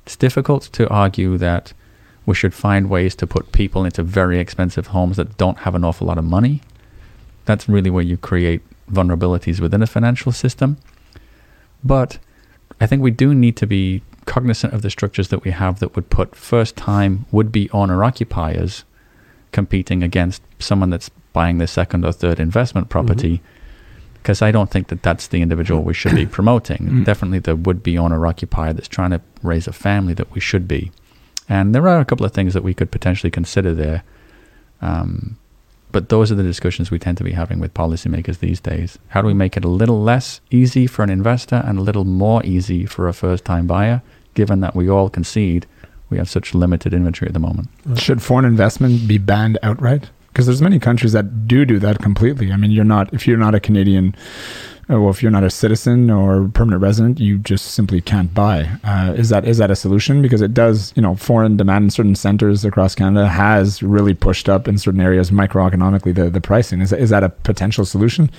[0.05, 1.73] It's difficult to argue that
[2.27, 5.83] we should find ways to put people into very expensive homes that don't have an
[5.83, 6.61] awful lot of money.
[7.45, 10.77] That's really where you create vulnerabilities within a financial system.
[11.83, 12.19] But
[12.79, 15.95] I think we do need to be cognizant of the structures that we have that
[15.95, 18.83] would put first time would be owner occupiers
[19.51, 22.91] competing against someone that's buying their second or third investment mm-hmm.
[22.91, 23.41] property.
[24.13, 26.31] Because I don't think that that's the individual we should be mm.
[26.31, 26.89] promoting.
[26.89, 27.05] Mm.
[27.05, 30.67] Definitely the would be owner occupier that's trying to raise a family that we should
[30.67, 30.91] be.
[31.47, 34.03] And there are a couple of things that we could potentially consider there.
[34.81, 35.37] Um,
[35.91, 38.99] but those are the discussions we tend to be having with policymakers these days.
[39.09, 42.03] How do we make it a little less easy for an investor and a little
[42.03, 44.01] more easy for a first time buyer,
[44.33, 45.65] given that we all concede
[46.09, 47.69] we have such limited inventory at the moment.
[47.95, 50.09] Should foreign investment be banned outright?
[50.29, 52.51] Because there's many countries that do do that completely.
[52.51, 54.15] I mean, you're not if you're not a Canadian,
[54.89, 58.69] uh, well, if you're not a citizen or permanent resident, you just simply can't buy.
[58.83, 60.21] Uh, is that is that a solution?
[60.21, 64.47] Because it does, you know, foreign demand in certain centers across Canada has really pushed
[64.47, 66.81] up in certain areas microeconomically the the pricing.
[66.81, 68.29] Is is that a potential solution?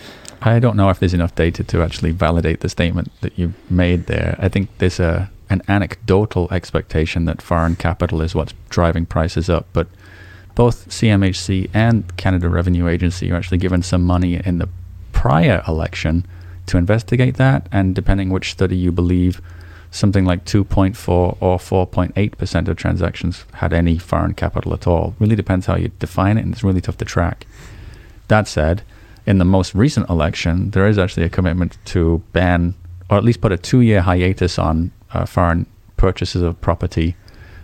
[0.40, 4.06] I don't know if there's enough data to actually validate the statement that you made
[4.06, 4.36] there.
[4.38, 9.66] I think there's a an anecdotal expectation that foreign capital is what's driving prices up,
[9.72, 9.88] but
[10.54, 14.68] both CMHC and Canada Revenue Agency are actually given some money in the
[15.12, 16.26] prior election
[16.66, 19.40] to investigate that, and depending which study you believe,
[19.90, 25.14] something like 2.4 or 4.8% of transactions had any foreign capital at all.
[25.18, 27.46] Really depends how you define it, and it's really tough to track.
[28.26, 28.82] That said,
[29.26, 32.74] in the most recent election, there is actually a commitment to ban
[33.10, 35.66] or at least put a two year hiatus on uh, foreign
[35.96, 37.16] purchases of property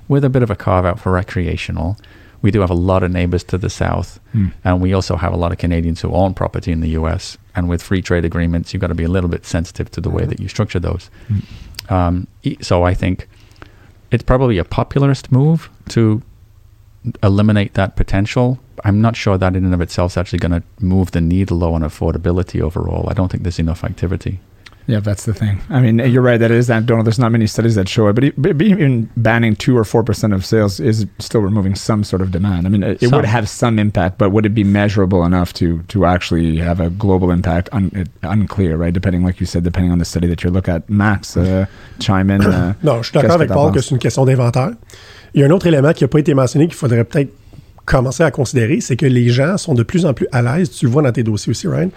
[0.08, 1.96] with a bit of a carve out for recreational.
[2.42, 4.52] We do have a lot of neighbors to the south, Mm.
[4.64, 7.38] and we also have a lot of Canadians who own property in the US.
[7.56, 10.10] And with free trade agreements, you've got to be a little bit sensitive to the
[10.10, 11.08] way that you structure those.
[11.88, 13.28] Um, e- so I think
[14.10, 16.20] it's probably a popularist move to
[17.22, 18.58] eliminate that potential.
[18.84, 21.58] I'm not sure that in and of itself is actually going to move the needle
[21.58, 23.08] low on affordability overall.
[23.08, 24.40] I don't think there's enough activity.
[24.86, 25.60] Yeah, that's the thing.
[25.70, 26.36] I mean, you're right.
[26.36, 27.04] That is anecdotal.
[27.04, 30.34] There's not many studies that show it, but, but even banning two or four percent
[30.34, 32.66] of sales is still removing some sort of demand.
[32.66, 35.82] I mean, it, it would have some impact, but would it be measurable enough to
[35.88, 37.70] to actually have a global impact?
[37.72, 38.92] Un, it, unclear, right?
[38.92, 40.88] Depending, like you said, depending on the study that you look at.
[40.90, 41.64] Max, uh,
[41.98, 42.42] chime in.
[42.42, 44.72] Uh, Non, je suis d'accord avec Paul que c'est une question d'inventaire.
[45.32, 47.32] Il y a un autre élément qui n'a pas été mentionné qu'il faudrait peut-être
[47.84, 50.86] commencer à considérer, c'est que les gens sont de plus en plus à l'aise, tu
[50.86, 51.90] le vois dans tes dossiers aussi, Ryan,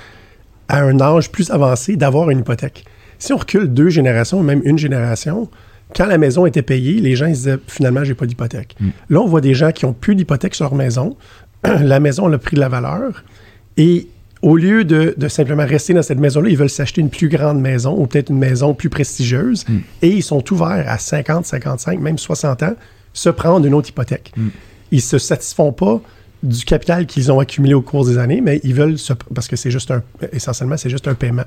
[0.67, 2.85] à un âge plus avancé d'avoir une hypothèque.
[3.19, 5.49] Si on recule deux générations, même une génération,
[5.95, 8.75] quand la maison était payée, les gens ils se disaient finalement, j'ai pas d'hypothèque.
[9.09, 11.15] Là, on voit des gens qui ont plus d'hypothèque sur leur maison.
[11.63, 13.23] la maison a le prix de la valeur.
[13.77, 14.07] Et
[14.41, 17.59] au lieu de, de simplement rester dans cette maison-là, ils veulent s'acheter une plus grande
[17.59, 19.65] maison ou peut-être une maison plus prestigieuse.
[20.01, 22.75] Et ils sont ouverts à 50, 55, même 60 ans,
[23.13, 24.33] se prendre une autre hypothèque.
[24.91, 26.01] Ils se satisfont pas
[26.43, 29.55] du capital qu'ils ont accumulé au cours des années, mais ils veulent se, parce que
[29.55, 31.45] c'est juste un, essentiellement, c'est juste un paiement.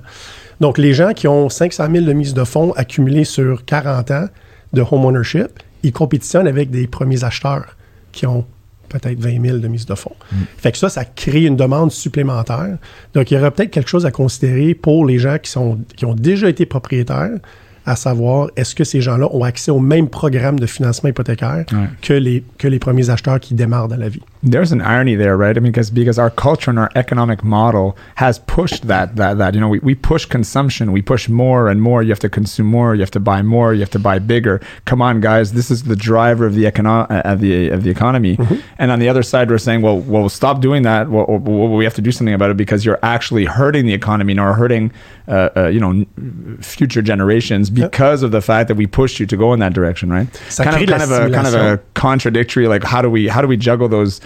[0.60, 4.26] Donc, les gens qui ont 500 000 de mise de fonds accumulés sur 40 ans
[4.72, 5.48] de home ownership,
[5.82, 7.76] ils compétitionnent avec des premiers acheteurs
[8.12, 8.44] qui ont
[8.88, 10.16] peut-être 20 000 de mise de fonds.
[10.58, 12.76] Fait que ça, ça crée une demande supplémentaire.
[13.14, 16.04] Donc, il y aurait peut-être quelque chose à considérer pour les gens qui, sont, qui
[16.04, 17.30] ont déjà été propriétaires,
[17.86, 21.86] à savoir, est-ce que ces gens-là ont accès au même programme de financement hypothécaire Ouais.
[22.02, 24.22] que, les, que les premiers acheteurs qui démarrent dans la vie?
[24.42, 25.54] There's an irony there, right?
[25.56, 29.54] I mean, because because our culture and our economic model has pushed that that that
[29.54, 32.02] you know we, we push consumption, we push more and more.
[32.02, 34.60] You have to consume more, you have to buy more, you have to buy bigger.
[34.86, 37.90] Come on, guys, this is the driver of the econo- uh, of the of the
[37.90, 38.38] economy.
[38.78, 41.10] And on the other side, we're saying, well, well, stop doing that.
[41.10, 44.32] Well, well, we have to do something about it because you're actually hurting the economy
[44.32, 44.90] and are hurting,
[45.28, 49.26] uh, uh, you know, n- future generations because of the fact that we pushed you
[49.26, 50.28] to go in that direction, right?
[50.64, 53.46] Kind of, kind of a kind of a contradictory like how do we how do
[53.46, 54.20] we juggle those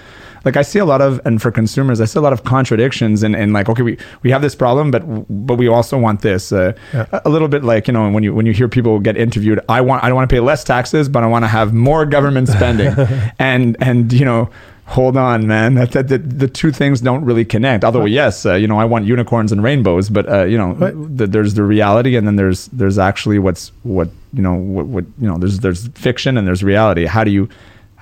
[0.45, 3.23] like i see a lot of and for consumers i see a lot of contradictions
[3.23, 5.01] and, and like okay we, we have this problem but
[5.47, 6.53] but we also want this.
[6.53, 7.07] Uh, Yeah.
[7.25, 9.81] a, little bit like you know when you when you hear people get interviewed i
[9.81, 12.49] want i don't want to pay less taxes but i want to have more government
[12.49, 12.95] spending.
[13.39, 14.49] And and you know
[14.87, 17.85] hold on man that, that, that the two things don't really connect.
[17.85, 20.95] Although yes uh, you know i want unicorns and rainbows but uh, you know Right.
[21.19, 25.05] th- there's the reality and then there's there's actually what's what you know what, what
[25.21, 27.07] you know there's there's fiction and there's reality.
[27.07, 27.49] How do you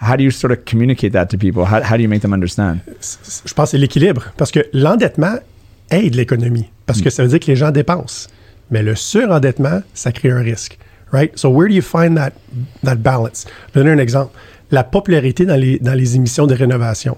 [0.03, 1.65] how do you sort of communicate that to people?
[1.65, 2.81] How, how do you make them understand?
[2.87, 4.25] Je pense que c'est l'équilibre.
[4.37, 5.37] Parce que l'endettement
[5.91, 6.69] aide l'économie.
[6.87, 8.29] Parce que ça veut dire que les gens dépensent.
[8.71, 10.79] Mais le surendettement, ça crée un risque.
[11.13, 11.39] Right?
[11.39, 12.33] So where do you find that,
[12.83, 13.47] that balance?
[13.69, 14.35] Je vais donner un exemple.
[14.71, 17.17] La popularité dans les, dans les émissions de rénovation.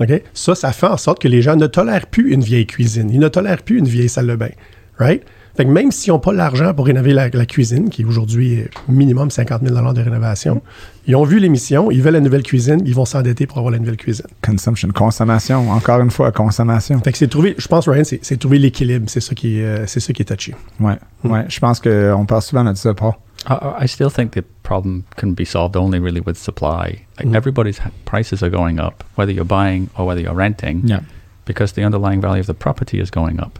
[0.00, 0.22] OK?
[0.34, 3.10] Ça, ça fait en sorte que les gens ne tolèrent plus une vieille cuisine.
[3.10, 4.50] Ils ne tolèrent plus une vieille salle de bain.
[4.98, 5.22] Right?
[5.56, 8.60] Fait que même s'ils n'ont pas l'argent pour rénover la, la cuisine, qui est aujourd'hui
[8.60, 10.62] euh, minimum 50 000 de rénovation,
[11.06, 13.78] ils ont vu l'émission, ils veulent la nouvelle cuisine, ils vont s'endetter pour avoir la
[13.78, 14.26] nouvelle cuisine.
[14.42, 18.58] consumption consommation encore une fois consommation Fait que c'est trouver, je pense, Ryan, c'est trouver
[18.58, 19.06] l'équilibre.
[19.08, 20.54] C'est ça qui est, euh, c'est ça qui est touché.
[20.80, 23.12] ouais ouais je pense que on parle souvent de ça Paul
[23.48, 27.00] I, I still think the problem can be solved only really with supply.
[27.18, 31.00] Like everybody's ha- prices are going up, whether you're buying or whether you're renting, yeah
[31.44, 33.58] because the underlying value of the property is going up.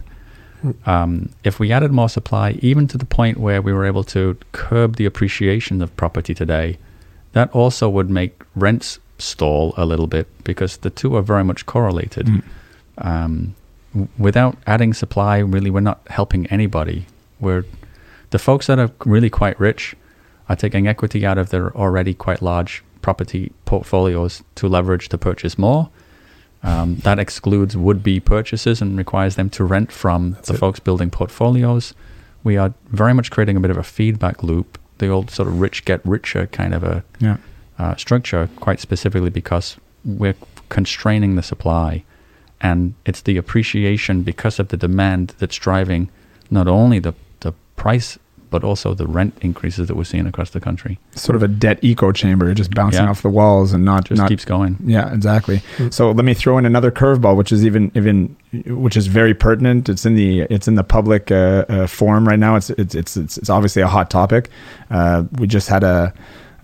[0.85, 4.37] Um, if we added more supply, even to the point where we were able to
[4.51, 6.77] curb the appreciation of property today,
[7.33, 11.65] that also would make rents stall a little bit because the two are very much
[11.65, 12.27] correlated.
[12.97, 13.55] Um,
[13.91, 17.05] w- without adding supply, really, we're not helping anybody.
[17.39, 17.65] We're
[18.29, 19.95] the folks that are really quite rich
[20.49, 25.57] are taking equity out of their already quite large property portfolios to leverage to purchase
[25.57, 25.89] more.
[26.63, 30.57] Um, that excludes would-be purchases and requires them to rent from the it.
[30.57, 31.93] folks building portfolios.
[32.43, 35.59] We are very much creating a bit of a feedback loop, the old sort of
[35.59, 37.37] rich get richer kind of a Yeah.
[37.77, 40.35] uh, structure, quite specifically because we're
[40.69, 42.03] constraining the supply,
[42.61, 46.09] and it's the appreciation because of the demand that's driving
[46.49, 48.17] not only the the price
[48.53, 50.99] but also the rent increases that we're seeing across the country.
[51.15, 53.09] Sort of a debt echo chamber, just bouncing Yeah.
[53.09, 54.77] off the walls and not Just not keeps going.
[54.85, 55.63] Yeah, exactly.
[55.77, 55.91] Mm.
[55.91, 58.35] So let me throw in another curveball, which is even even
[58.67, 59.89] which is very pertinent.
[59.89, 62.55] It's in the it's in the public uh, uh, forum right now.
[62.55, 64.51] It's it's it's it's, it's obviously a hot topic.
[64.91, 66.13] Uh, we just had a.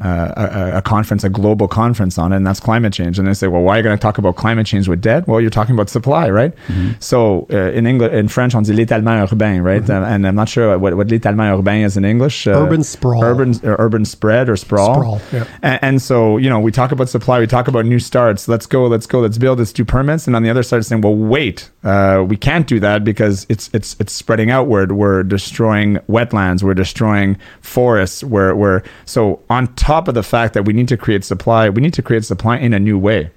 [0.01, 3.19] Uh, a, a conference, a global conference on it, and that's climate change.
[3.19, 5.27] And they say, well, why are you going to talk about climate change with debt?
[5.27, 6.55] Well, you're talking about supply, right?
[6.67, 6.91] Mm-hmm.
[7.01, 9.83] So uh, in English, in French, on dit l'étalement urbain, right?
[9.83, 10.03] Mm-hmm.
[10.03, 12.47] Uh, and I'm not sure what, what l'étalement urbain is in English.
[12.47, 13.21] Uh, Urban sprawl.
[13.21, 14.95] Urban, uh, urban spread or sprawl.
[14.95, 15.45] Sprawl, yeah.
[15.61, 18.47] And, and so, you know, we talk about supply, we talk about new starts.
[18.47, 20.27] Let's go, let's go, let's build, let's do permits.
[20.27, 23.69] And on the other side, saying, well, wait, uh, we can't do that because it's
[23.73, 24.93] it's it's spreading outward.
[24.93, 28.23] We're destroying wetlands, we're destroying forests.
[28.23, 31.81] We're we're so on top of the fact that we need to create supply, we
[31.81, 33.31] need to create supply in a new way.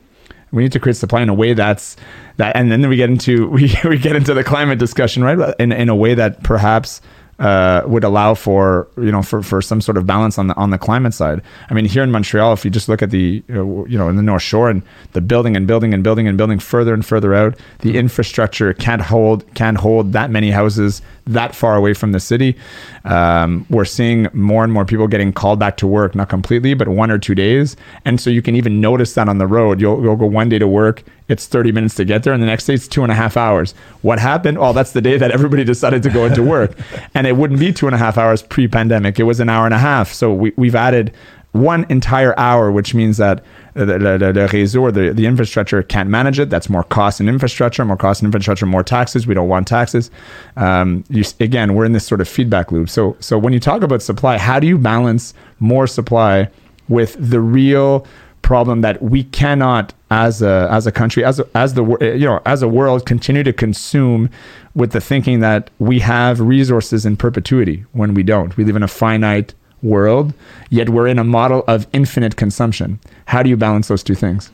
[0.50, 1.96] We need to create supply in a way that's
[2.36, 5.54] that, and then we get into we, we get into the climate discussion, right?
[5.58, 7.00] In in a way that perhaps
[7.38, 10.70] uh, would allow for you know for, for some sort of balance on the on
[10.70, 11.42] the climate side.
[11.70, 14.16] I mean, here in Montreal, if you just look at the uh, you know in
[14.16, 17.34] the North Shore and the building and building and building and building further and further
[17.34, 22.20] out, the infrastructure can't hold can't hold that many houses that far away from the
[22.20, 22.56] city.
[23.04, 26.88] Um, we're seeing more and more people getting called back to work, not completely, but
[26.88, 29.80] one or two days, and so you can even notice that on the road.
[29.80, 32.46] You'll you'll go one day to work, it's 30 minutes to get there, and the
[32.46, 33.74] next day it's two and a half hours.
[34.02, 34.58] What happened?
[34.58, 36.76] Oh, that's the day that everybody decided to go into work.
[37.14, 39.64] and it wouldn't be two and a half hours pre pandemic, it was an hour
[39.64, 40.12] and a half.
[40.12, 41.12] So we, we've added
[41.52, 46.08] one entire hour, which means that the, the, the, réseau or the, the infrastructure can't
[46.08, 46.50] manage it.
[46.50, 49.26] That's more cost in infrastructure, more cost in infrastructure, more taxes.
[49.26, 50.10] We don't want taxes.
[50.56, 52.88] Um, you, again, we're in this sort of feedback loop.
[52.88, 56.48] So, so when you talk about supply, how do you balance more supply
[56.88, 58.06] with the real
[58.42, 62.40] problem that we cannot as a as a country as a, as the you know
[62.44, 64.28] as a world continue to consume
[64.74, 68.82] with the thinking that we have resources in perpetuity when we don't we live in
[68.82, 70.32] a finite world
[70.70, 72.98] yet we're in a model of infinite consumption.
[73.26, 74.50] How do you balance those two things?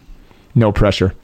[0.54, 1.14] No pressure.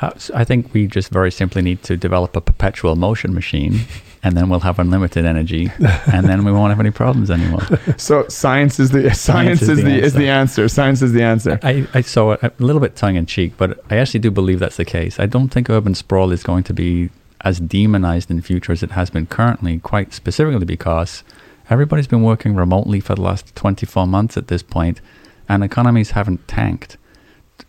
[0.00, 3.80] Uh, so I think we just very simply need to develop a perpetual motion machine,
[4.22, 5.70] and then we'll have unlimited energy,
[6.12, 7.62] and then we won't have any problems anymore.
[7.96, 10.68] so science is the science, is, the, is the answer.
[10.68, 11.58] science is the answer.
[11.62, 14.58] I, I saw it a little bit tongue in cheek, but I actually do believe
[14.58, 15.18] that's the case.
[15.18, 17.10] I don't think urban sprawl is going to be
[17.42, 21.22] as demonized in future as it has been currently, quite specifically because
[21.70, 25.00] everybody's been working remotely for the last 24 months at this point,
[25.48, 26.96] and economies haven't tanked.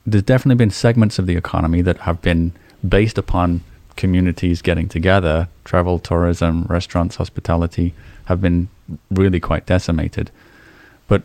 [0.06, 2.54] There's definitely been segments of the economy that have been
[2.88, 3.62] based upon
[3.96, 5.50] communities getting together.
[5.66, 7.94] Travel, tourism, restaurants, hospitality
[8.26, 8.70] have been
[9.12, 10.32] really quite decimated.
[11.08, 11.24] But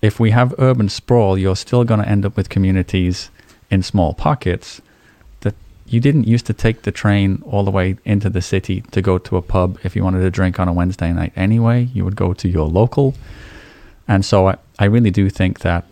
[0.00, 3.30] if we have urban sprawl, you're still going to end up with communities
[3.70, 4.80] in small pockets
[5.88, 9.18] you didn't used to take the train all the way into the city to go
[9.18, 11.88] to a pub if you wanted to drink on a Wednesday night anyway.
[11.94, 13.14] You would go to your local.
[14.06, 15.86] And so I, I really do think that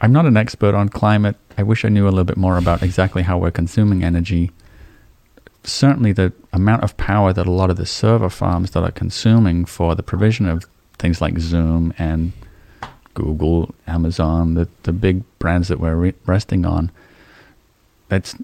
[0.00, 1.36] I'm not an expert on climate.
[1.56, 4.50] I wish I knew a little bit more about exactly how we're consuming energy.
[5.62, 9.64] Certainly, the amount of power that a lot of the server farms that are consuming
[9.64, 10.64] for the provision of
[10.98, 12.32] things like Zoom and
[13.14, 16.90] Google, Amazon, the, the big brands that we're re- resting on,
[18.10, 18.34] it's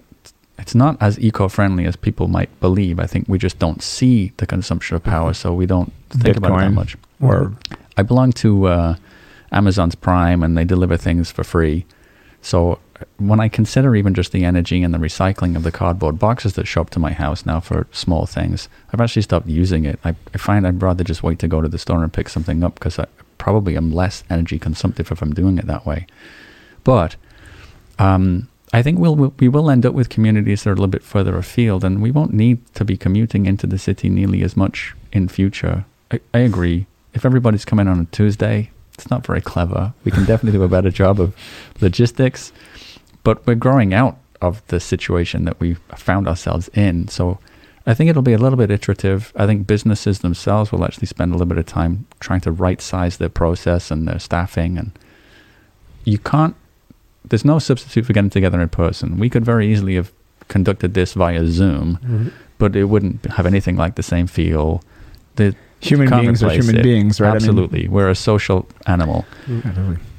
[0.58, 2.98] it's not as eco-friendly as people might believe.
[2.98, 6.58] I think we just don't see the consumption of power, so we don't think about
[6.60, 6.96] it that much.
[7.20, 7.52] or
[7.96, 8.96] I belong to uh,
[9.52, 11.86] Amazon's Prime, and they deliver things for free.
[12.42, 12.78] So
[13.18, 16.66] when I consider even just the energy and the recycling of the cardboard boxes that
[16.66, 19.98] show up to my house now for small things, I've actually stopped using it.
[20.04, 22.64] I, I find I'd rather just wait to go to the store and pick something
[22.64, 23.06] up because I
[23.38, 26.06] probably am less energy consumptive if I'm doing it that way.
[26.84, 27.16] But
[27.98, 31.36] um, I think we'll, we'll end up with communities that are a little bit further
[31.36, 35.28] afield, and we won't need to be commuting into the city nearly as much in
[35.28, 35.86] future.
[36.10, 36.86] I, I agree.
[37.14, 39.94] If everybody's coming on a Tuesday, it's not very clever.
[40.04, 41.34] We can definitely do a better job of
[41.80, 42.52] logistics,
[43.24, 47.08] but we're growing out of the situation that we found ourselves in.
[47.08, 47.38] So
[47.86, 49.32] I think it'll be a little bit iterative.
[49.34, 52.82] I think businesses themselves will actually spend a little bit of time trying to right
[52.82, 54.76] size their process and their staffing.
[54.76, 54.92] And
[56.04, 56.54] you can't,
[57.24, 59.18] there's no substitute for getting together in person.
[59.18, 60.12] We could very easily have
[60.48, 62.32] conducted this via Zoom, Mhm.
[62.58, 64.82] but it wouldn't have anything like the same feel.
[65.36, 66.82] The human beings are human it.
[66.82, 67.28] beings, right?
[67.28, 69.24] I mean- Absolutely, we're a social animal.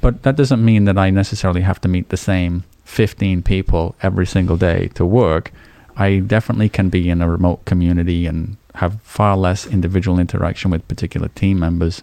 [0.00, 4.26] But that doesn't mean that I necessarily have to meet the same 15 people every
[4.26, 5.52] single day to work.
[5.96, 10.86] I definitely can be in a remote community and have far less individual interaction with
[10.88, 12.02] particular team members.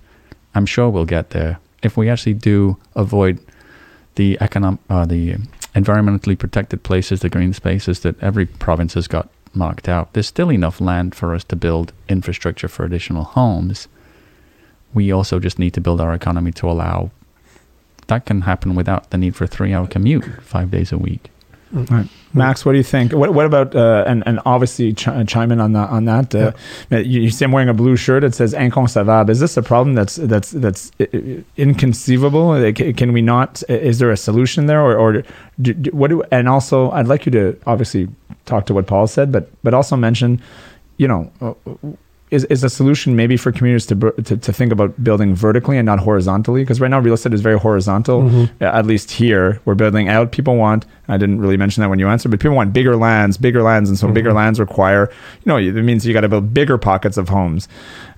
[0.54, 3.40] I'm sure we'll get there if we actually do avoid
[4.18, 5.38] the economic, uh, the
[5.74, 10.14] environmentally protected places, the green spaces that every province has got marked out.
[10.14, 13.88] There's still enough land for us to build infrastructure for additional homes.
[14.94, 17.12] We also just need to build our economy to allow
[18.08, 21.30] that can happen without the need for a three-hour commute five days a week.
[21.72, 22.08] Right.
[22.34, 23.14] Max, what do you think?
[23.14, 26.36] What, what about uh, and and obviously ch- chime in on that on that.
[26.36, 26.52] Uh,
[26.92, 28.24] you, you see, I'm wearing a blue shirt.
[28.24, 29.30] It says inconcevable.
[29.30, 32.52] Is this a problem that's that's that's i- i- inconceivable?
[32.52, 33.64] Uh, Can we not?
[33.70, 35.24] Is there a solution there, or or
[35.62, 36.10] do, do- what?
[36.10, 38.08] Do, and also, I'd like you to obviously
[38.46, 40.42] talk to what Paul said, but but also mention,
[40.98, 41.32] you know.
[42.30, 45.86] Is, is a solution maybe for communities to, to to think about building vertically and
[45.86, 46.62] not horizontally?
[46.62, 48.28] Because right now real estate is very horizontal.
[48.62, 50.34] Uh, At least here, we're building out.
[50.34, 50.86] People want.
[51.08, 53.90] I didn't really mention that when you answered, but people want bigger lands, bigger lands,
[53.90, 55.10] and so bigger lands require.
[55.46, 57.70] You know, it means you got to build bigger pockets of homes.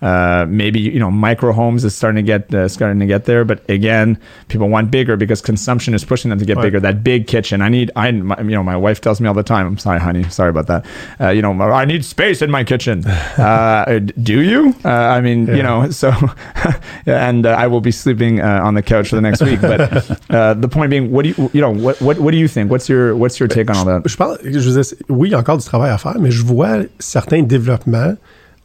[0.02, 3.44] Uh, maybe you know micro homes is starting to get uh, starting to get there,
[3.46, 6.64] but again, people want bigger because consumption is pushing them to get Right.
[6.64, 6.80] bigger.
[6.80, 7.62] That big kitchen.
[7.62, 7.92] I need.
[7.96, 9.68] I my, you know my wife tells me all the time.
[9.68, 10.24] I'm sorry, honey.
[10.30, 10.86] Sorry about that.
[11.20, 13.04] Uh, you know, I need space in my kitchen.
[13.40, 14.76] Uh, do you?
[14.84, 16.12] Uh, I mean, you know, so
[17.06, 19.62] and uh, I will be sleeping uh, on the couch for the next week.
[19.62, 19.80] But
[20.30, 22.70] uh, the point being, what do you you know what what what do you think?
[22.72, 24.08] What's your what's your take on all that?
[24.08, 26.32] Je pense, je veux dire, oui, il y a encore du travail à faire, mais
[26.32, 28.16] je vois certains développements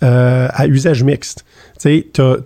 [0.04, 1.44] euh, à usage mixte.
[1.80, 2.44] Tu sais,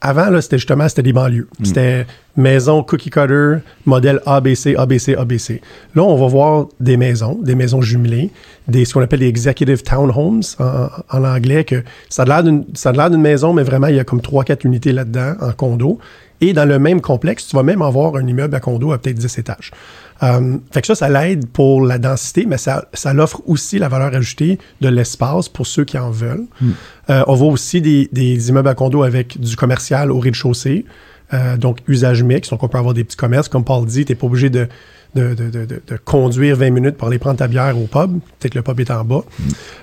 [0.00, 1.48] avant, là, c'était justement c'était des banlieues.
[1.62, 2.06] C'était
[2.36, 3.56] maison cookie cutter,
[3.86, 5.62] modèle ABC, ABC, ABC.
[5.94, 8.30] Là, on va voir des maisons, des maisons jumelées,
[8.68, 12.42] des, ce qu'on appelle des executive townhomes en, en anglais, que ça a
[12.92, 15.98] l'air d'une maison, mais vraiment, il y a comme 3-4 unités là-dedans en condo.
[16.40, 19.16] Et dans le même complexe, tu vas même avoir un immeuble à condo à peut-être
[19.16, 19.70] 10 étages.
[20.22, 23.88] Euh, fait que ça, ça l'aide pour la densité, mais ça, ça l'offre aussi la
[23.88, 26.46] valeur ajoutée de l'espace pour ceux qui en veulent.
[27.10, 30.86] Euh, on voit aussi des, des immeubles à condo avec du commercial au rez-de-chaussée,
[31.34, 32.50] euh, donc usage mixte.
[32.50, 33.48] Donc, on peut avoir des petits commerces.
[33.48, 34.68] Comme Paul dit, tu n'es pas obligé de,
[35.14, 38.18] de, de, de- conduire 20 minutes pour aller prendre ta bière au pub.
[38.38, 39.22] Peut-être que le pub est en bas.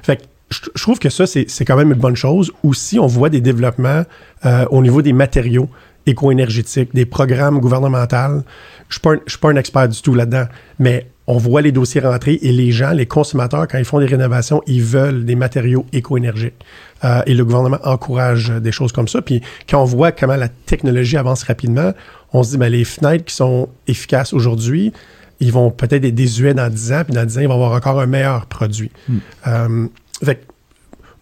[0.01, 2.51] Fait que je, trouve que ça, c'est c'est quand même une bonne chose.
[2.63, 4.03] Aussi, on voit des développements
[4.45, 5.67] euh, au niveau des matériaux
[6.05, 8.43] éco-énergétiques, des programmes gouvernementaux.
[8.89, 10.45] Je ne suis pas un expert du tout là-dedans,
[10.79, 14.05] mais on voit les dossiers rentrer et les gens, les consommateurs, quand ils font des
[14.05, 16.53] rénovations, ils veulent des matériaux éco-énergiques.
[17.05, 19.21] Euh, et le gouvernement encourage euh, des choses comme ça.
[19.21, 21.93] Puis quand on voit comment la technologie avance rapidement,
[22.33, 24.91] on se dit, ben, les fenêtres qui sont efficaces aujourd'hui,
[25.39, 27.73] ils vont peut-être être désuets dans 10 ans, puis dans 10 ans, ils vont avoir
[27.73, 28.91] encore un meilleur produit.
[29.47, 29.87] Euh,
[30.23, 30.41] fait que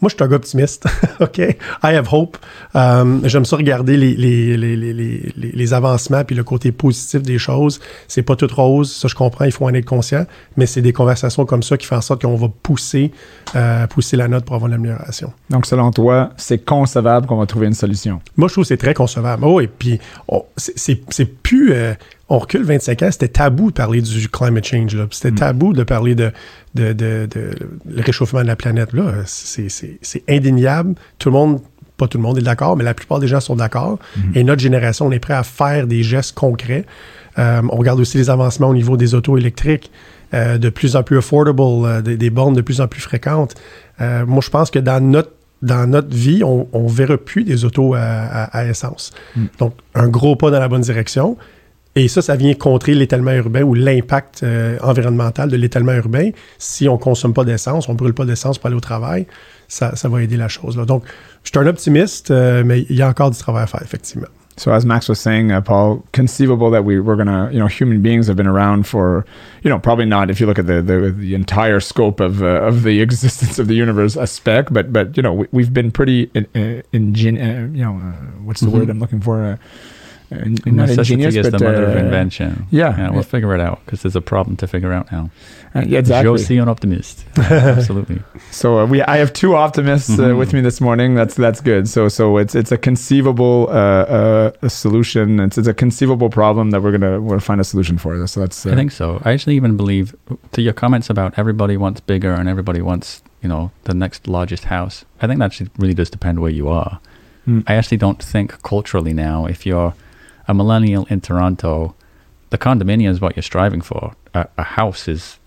[0.02, 0.86] moi, je suis un gars optimiste.
[1.20, 1.38] OK?
[1.38, 2.38] I have hope.
[2.76, 6.72] Euh, J'aime ça regarder les, les, les, les, les, les- les avancements puis le côté
[6.72, 7.80] positif des choses.
[8.08, 8.92] C'est pas tout rose.
[8.92, 9.46] Ça, je comprends.
[9.46, 10.26] Il faut en être conscient.
[10.58, 13.12] Mais c'est des conversations comme ça qui font en sorte qu'on va pousser,
[13.56, 15.32] euh, pousser la note pour avoir l'amélioration.
[15.50, 18.22] Donc selon toi, c'est concevable qu'on va trouver une solution?
[18.38, 19.44] Moi, je trouve que c'est très concevable.
[19.46, 20.00] Oh, et puis,
[20.58, 21.74] c'est plus.
[21.74, 21.94] euh,
[22.34, 24.98] on recule 25 ans, c'était tabou de parler du climate change.
[25.12, 26.32] C'était tabou de parler de,
[26.76, 27.52] de, de- de
[27.90, 28.94] le réchauffement de la planète.
[28.94, 29.04] là.
[29.26, 30.96] C'est indéniable.
[31.20, 31.60] Tout le monde,
[31.98, 34.00] pas tout le monde est d'accord, mais la plupart des gens sont d'accord.
[34.34, 36.86] Et notre génération, on est prêt à faire des gestes concrets.
[37.40, 39.92] Euh, on regarde aussi les avancements au niveau des autos électriques.
[40.34, 43.56] euh, de plus en plus affordable, euh, des, des bornes de plus en plus fréquentes.
[44.00, 47.94] Moi, je pense que dans notre dans notre vie, on ne verra plus des autos
[47.94, 49.12] à, à- à essence.
[49.60, 51.38] Donc, un gros pas dans la bonne direction.
[51.96, 56.30] Et ça, ça vient contrer l'étalement urbain ou l'impact euh, environnemental de l'étalement urbain.
[56.58, 59.28] Si on ne consomme pas d'essence, on ne brûle pas d'essence pour aller au travail,
[59.68, 60.78] ça, ça va aider la chose.
[60.78, 60.86] là.
[60.86, 61.04] Donc,
[61.44, 64.28] je suis un optimiste, euh, mais il y a encore du travail à faire, effectivement.
[64.58, 68.02] So as Max was saying, uh, Paul, conceivable that we we're gonna, you know, human
[68.02, 69.26] beings have been around for,
[69.64, 72.68] you know, probably not if you look at the the, the entire scope of uh,
[72.68, 75.90] of the existence of the universe, a speck, but but you know, we, we've been
[75.90, 76.60] pretty, in, uh,
[76.94, 77.00] uh,
[77.74, 78.12] you know, uh,
[78.44, 78.74] what's the Mhm.
[78.74, 79.58] word I'm looking for?
[80.32, 82.66] In- not ingenious, is but the mother of uh, invention.
[82.72, 82.98] yeah.
[82.98, 85.30] yeah, we'll figure it out because there's a problem to figure out now.
[85.76, 86.38] uh, yeah, exactly.
[86.38, 87.26] Je suis un optimiste.
[87.38, 88.22] Absolutely.
[88.52, 90.38] So uh, we, I have two optimists uh, Mhm.
[90.38, 91.16] with me this morning.
[91.16, 91.88] That's that's good.
[91.90, 95.40] So so it's it's a conceivable uh, uh, a solution.
[95.40, 98.26] It's it's a conceivable problem that we're gonna we're find a solution for.
[98.28, 99.22] So that's uh, I think so.
[99.26, 100.16] I actually even believe
[100.54, 104.66] to your comments about everybody wants bigger and everybody wants, you know, the next largest
[104.66, 105.04] house.
[105.22, 107.00] I think that actually really does depend where you are.
[107.48, 107.64] Mm.
[107.68, 109.94] I actually don't think culturally now, if you're
[110.52, 111.96] a millennial in Toronto,
[112.52, 114.04] the condominium is what you're striving for.
[114.34, 115.40] A, a house is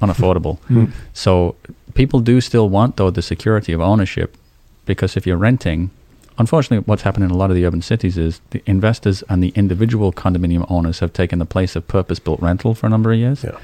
[0.00, 0.58] unaffordable.
[0.68, 0.90] Mm.
[1.12, 1.54] So
[1.94, 4.36] people do still want, though, the security of ownership.
[4.84, 5.90] because if you're renting,
[6.38, 9.52] unfortunately, what's happened in a lot of the urban cities is the investors and the
[9.54, 13.44] individual condominium owners have taken the place of purpose-built rental for a number of years.
[13.44, 13.58] Yeah.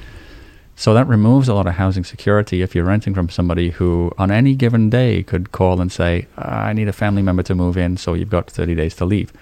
[0.75, 4.31] So that removes a lot of housing security if you're renting from somebody who, on
[4.31, 7.97] any given day, could call and say, "I need a family member to move in,"
[7.97, 9.33] so you've got 30 days to leave.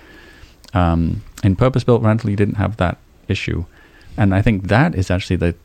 [0.73, 2.97] Um, in purpose-built rental, you didn't have that
[3.27, 3.65] issue,
[4.17, 5.55] and I think that is actually the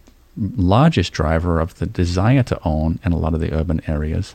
[0.57, 4.35] largest driver of the desire to own in a lot of the urban areas.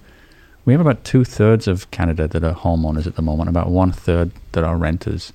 [0.66, 3.92] We have about two thirds of Canada that are homeowners at the moment, about one
[3.92, 5.32] third that are renters,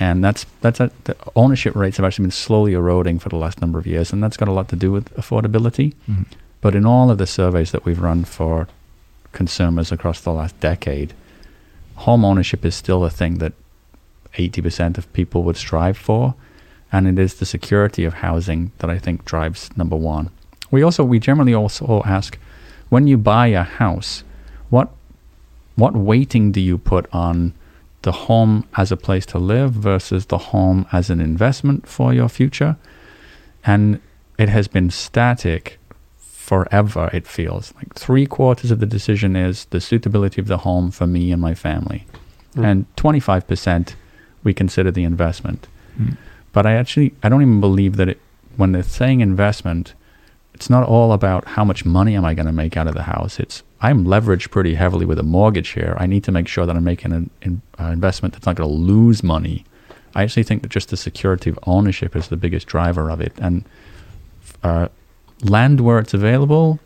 [0.00, 3.60] and that's that's a, the ownership rates have actually been slowly eroding for the last
[3.60, 5.94] number of years, and that's got a lot to do with affordability.
[6.10, 6.26] Mhm.
[6.60, 8.66] But in all of the surveys that we've run for
[9.32, 11.12] consumers across the last decade,
[11.94, 13.52] home ownership is still a thing that
[14.36, 16.34] 80% of people would strive for.
[16.92, 20.30] And it is the security of housing that I think drives number one.
[20.70, 22.38] We also, we generally also ask
[22.88, 24.22] when you buy a house,
[24.70, 24.90] what,
[25.74, 27.54] what weighting do you put on
[28.02, 32.28] the home as a place to live versus the home as an investment for your
[32.28, 32.76] future?
[33.64, 34.00] And
[34.38, 35.78] it has been static
[36.18, 37.74] forever, it feels.
[37.74, 41.42] Like three quarters of the decision is the suitability of the home for me and
[41.42, 42.06] my family.
[42.54, 42.64] Mm.
[42.64, 43.94] And 25%
[44.46, 45.66] we consider the investment.
[46.00, 46.16] Mm.
[46.52, 48.20] But I actually, I don't even believe that it,
[48.56, 49.92] when they're saying investment,
[50.54, 53.02] it's not all about how much money am I going to make out of the
[53.02, 53.38] house.
[53.40, 55.96] It's I'm leveraged pretty heavily with a mortgage here.
[55.98, 58.70] I need to make sure that I'm making an in, uh, investment that's not going
[58.70, 59.66] to lose money.
[60.14, 63.34] I actually think that just the security of ownership is the biggest driver of it.
[63.38, 63.64] And
[64.62, 64.88] uh,
[65.42, 66.78] land where it's available,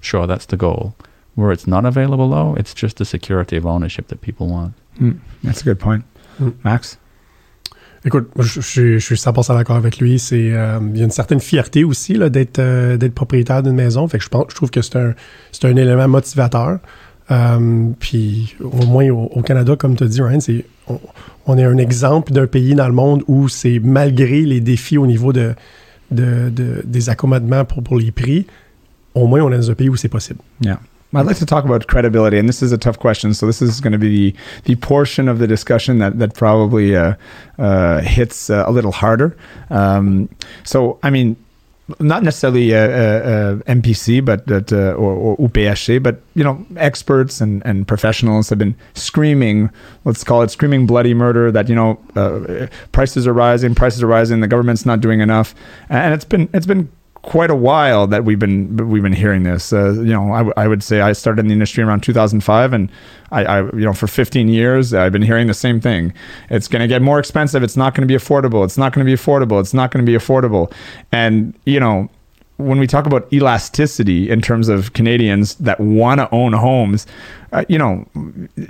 [0.00, 0.94] sure, that's the goal.
[1.34, 4.74] Where it's not available, though, it's just the security of ownership that people want.
[4.98, 6.04] Mm, That's a good point.
[6.40, 6.48] Mm.
[6.64, 6.98] Max?
[8.04, 10.18] Écoute, je, je suis- je suis 100% d'accord avec lui.
[10.18, 13.74] C'est, euh, il y a une certaine fierté aussi là, d'être, euh, d'être propriétaire d'une
[13.74, 14.08] maison.
[14.08, 15.14] Fait que je pense, je trouve que c'est un,
[15.52, 16.78] c'est un élément motivateur.
[17.30, 20.98] Euh, puis au moins au, au Canada, comme tu as dit, Ryan, c'est, on,
[21.46, 25.06] on est un exemple d'un pays dans le monde où c'est malgré les défis au
[25.06, 25.52] niveau de,
[26.10, 28.46] de, de- des accommodements pour, pour les prix,
[29.14, 30.40] au moins on est dans un pays où c'est possible.
[30.62, 30.80] Yeah.
[31.14, 33.34] I'd like to talk about credibility, and this is a tough question.
[33.34, 36.94] So this is going to be the, the portion of the discussion that that probably
[36.94, 37.14] uh,
[37.58, 39.36] uh, hits uh, a little harder.
[39.70, 40.28] Um,
[40.62, 41.36] so I mean,
[41.98, 47.40] not necessarily uh, uh, uh, MPC, but that or, or UPSC, but you know, experts
[47.40, 49.68] and and professionals have been screaming.
[50.04, 51.50] Let's call it screaming bloody murder.
[51.50, 51.98] That you know,
[52.92, 54.40] prices are rising, prices are rising.
[54.40, 55.56] The government's not doing enough,
[55.88, 56.88] and it's been it's been
[57.22, 59.72] quite a while that we've been we've been hearing this.
[59.72, 62.72] Uh, you know, I, w- I would say I started in the industry around 2005,
[62.72, 62.90] and
[63.30, 66.12] I, I you know for 15 years I've been hearing the same thing.
[66.48, 67.62] It's going to get more expensive.
[67.62, 68.64] It's not going to be affordable.
[68.64, 69.60] It's not going to be affordable.
[69.60, 70.72] It's not going to be affordable.
[71.12, 72.08] And you know.
[72.56, 77.06] When we talk about elasticity in terms of Canadians that want to own homes,
[77.54, 78.04] uh, you know,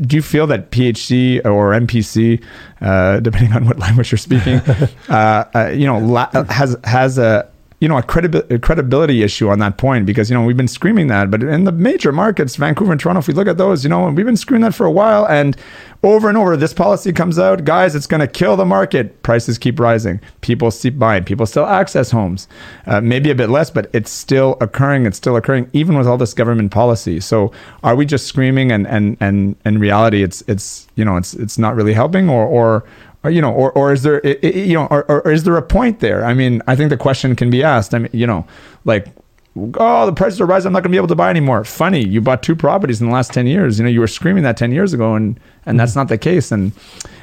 [0.03, 2.41] do you feel that PHC or MPC,
[2.83, 4.59] uh, depending on what language you're speaking,
[5.09, 9.59] uh, uh, you know, la- has has a you know a, a credibility issue on
[9.59, 12.93] that point because you know we've been screaming that, but in the major markets, Vancouver
[12.93, 14.91] and Toronto, if we look at those, you know, we've been screaming that for a
[14.91, 15.57] while, and
[16.03, 19.23] over and over, this policy comes out, guys, it's going to kill the market.
[19.23, 22.49] Prices keep rising, people keep buying, people still access homes,
[22.87, 25.07] uh, maybe a bit less, but it's still occurring.
[25.07, 27.19] It's still occurring even with all this government policy.
[27.19, 27.51] So,
[27.83, 31.57] are we just screaming, and and and in reality, it's it's you know it's it's
[31.57, 32.85] not really helping, or or
[33.23, 36.01] or, you know, or, or is there, you know, or, or is there a point
[36.01, 36.25] there?
[36.25, 37.95] I mean, I think the question can be asked.
[37.95, 38.47] I mean, you know,
[38.85, 39.09] like,
[39.57, 40.69] oh, the prices are rising.
[40.69, 41.65] I'm not going to be able to buy anymore.
[41.65, 43.79] Funny, you bought two properties in the last ten years.
[43.79, 46.53] You know, you were screaming that ten years ago, and and that's not the case.
[46.53, 46.73] And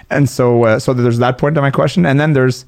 [0.10, 2.66] and so uh, so there's that point to my question, and then there's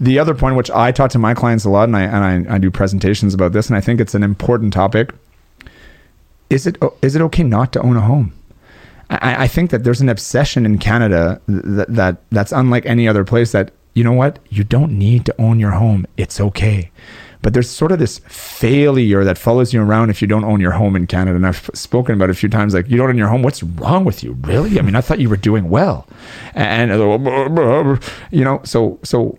[0.00, 2.54] the other point, which I talk to my clients a lot, and I and I,
[2.54, 5.12] I do presentations about this, and I think it's an important topic.
[6.50, 8.32] Is it is it okay not to own a home?
[9.10, 13.24] I, I think that there's an obsession in Canada that, that that's unlike any other
[13.24, 13.52] place.
[13.52, 16.06] That you know what, you don't need to own your home.
[16.16, 16.90] It's okay.
[17.44, 20.70] But there's sort of this failure that follows you around if you don't own your
[20.70, 21.36] home in Canada.
[21.36, 22.72] And I've spoken about it a few times.
[22.72, 23.42] Like, you don't own your home.
[23.42, 24.32] What's wrong with you?
[24.40, 24.78] Really?
[24.78, 26.08] I mean, I thought you were doing well.
[26.54, 26.90] And,
[28.30, 29.38] you know, so, so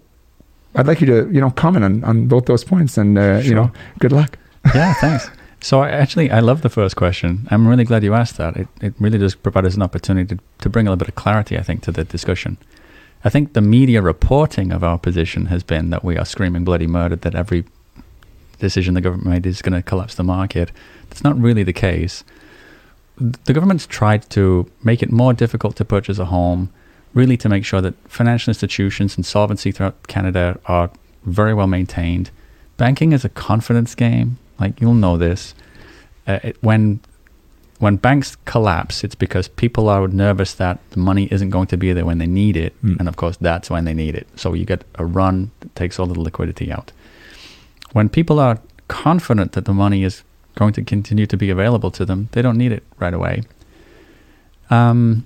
[0.75, 3.55] I'd like you to, you know, comment on, on both those points and, uh, you
[3.55, 4.37] know, good luck.
[4.75, 5.27] Yeah, thanks.
[5.61, 7.47] So I, actually, I love the first question.
[7.49, 8.55] I'm really glad you asked that.
[8.55, 11.15] It, it really does provide us an opportunity to, to bring a little bit of
[11.15, 12.57] clarity, I think, to the discussion.
[13.23, 16.85] I think the media reporting of our position has been that we are screaming bloody
[16.85, 17.65] murder, that every
[18.59, 20.71] decision the government made is going to collapse the market.
[21.09, 22.23] That's not really the case.
[23.17, 26.69] The government's tried to make it more difficult to purchase a home,
[27.13, 30.91] really to make sure that financial institutions and solvency throughout Canada are
[31.23, 32.29] very well maintained.
[32.77, 34.37] Banking is a confidence game.
[34.59, 35.53] Like you'll know this.
[36.27, 36.99] Uh, it, when
[37.79, 41.91] when banks collapse, it's because people are nervous that the money isn't going to be
[41.93, 42.99] there when they need it, Mm.
[42.99, 44.27] and of course that's when they need it.
[44.35, 46.91] So you get a run that takes all the liquidity out.
[47.91, 50.23] When people are confident that the money is
[50.55, 53.43] going to continue to be available to them, they don't need it right away.
[54.69, 55.25] Um,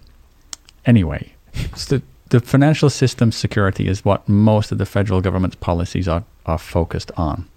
[0.85, 1.33] anyway,
[1.87, 6.57] the, the financial system security is what most of the federal government's policies are, are
[6.57, 7.47] focused on.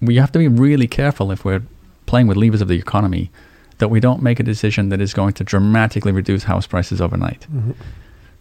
[0.00, 1.62] We have to be really careful if we're
[2.06, 3.30] playing with levers of the economy
[3.78, 7.46] that we don't make a decision that is going to dramatically reduce house prices overnight.
[7.52, 7.72] Mm-hmm.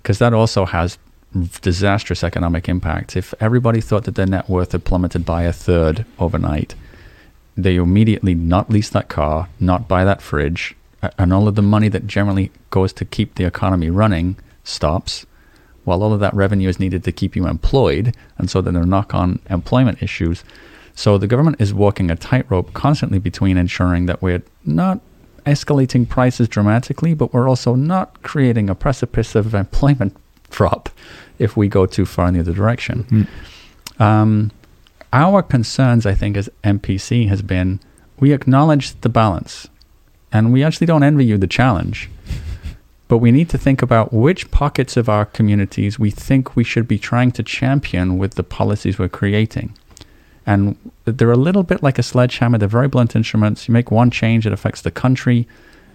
[0.01, 0.97] Because that also has
[1.62, 3.16] disastrous economic impacts.
[3.16, 6.74] If everybody thought that their net worth had plummeted by a third overnight,
[7.55, 10.76] they immediately not lease that car, not buy that fridge,
[11.18, 15.26] and all of the money that generally goes to keep the economy running stops,
[15.84, 18.84] while all of that revenue is needed to keep you employed, and so then there
[18.84, 20.43] are knock-on employment issues.
[20.98, 25.00] So the government is walking a tightrope constantly between ensuring that we're not
[25.45, 30.18] escalating prices dramatically, but we're also not creating a precipice of employment
[30.50, 30.89] drop
[31.38, 33.28] if we go too far in the other direction.
[34.00, 34.50] Um,
[35.14, 37.80] our concerns, I think, as MPC has been
[38.20, 39.68] we acknowledge the balance,
[40.32, 42.10] and we actually don't envy you the challenge.
[43.10, 46.89] But we need to think about which pockets of our communities we think we should
[46.89, 49.74] be trying to champion with the policies we're creating.
[50.48, 52.58] And they're a little bit like a sledgehammer.
[52.58, 53.68] They're very blunt instruments.
[53.68, 55.48] You make one change, it affects the country.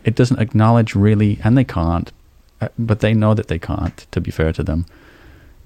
[0.04, 2.12] It doesn't acknowledge really, and they can't,
[2.60, 4.84] uh, but they know that they can't, to be fair to them.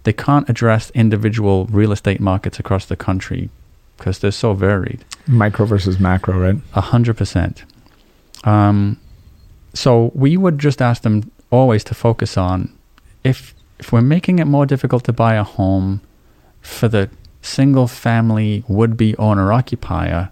[0.04, 3.50] They can't address individual real estate markets across the country
[3.96, 5.04] because they're so varied.
[5.26, 6.56] Micro versus macro, right?
[6.74, 7.64] A hundred percent.
[8.44, 9.00] Um,
[9.74, 12.72] so we would just ask them always to focus on
[13.24, 16.00] if if we're making it more difficult to buy a home
[16.62, 17.10] for the
[17.46, 20.30] single family would be owner occupier,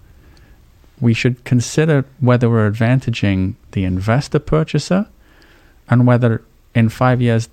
[1.00, 5.06] we should consider whether we're advantaging the investor purchaser
[5.88, 6.42] and whether
[6.74, 7.48] in five years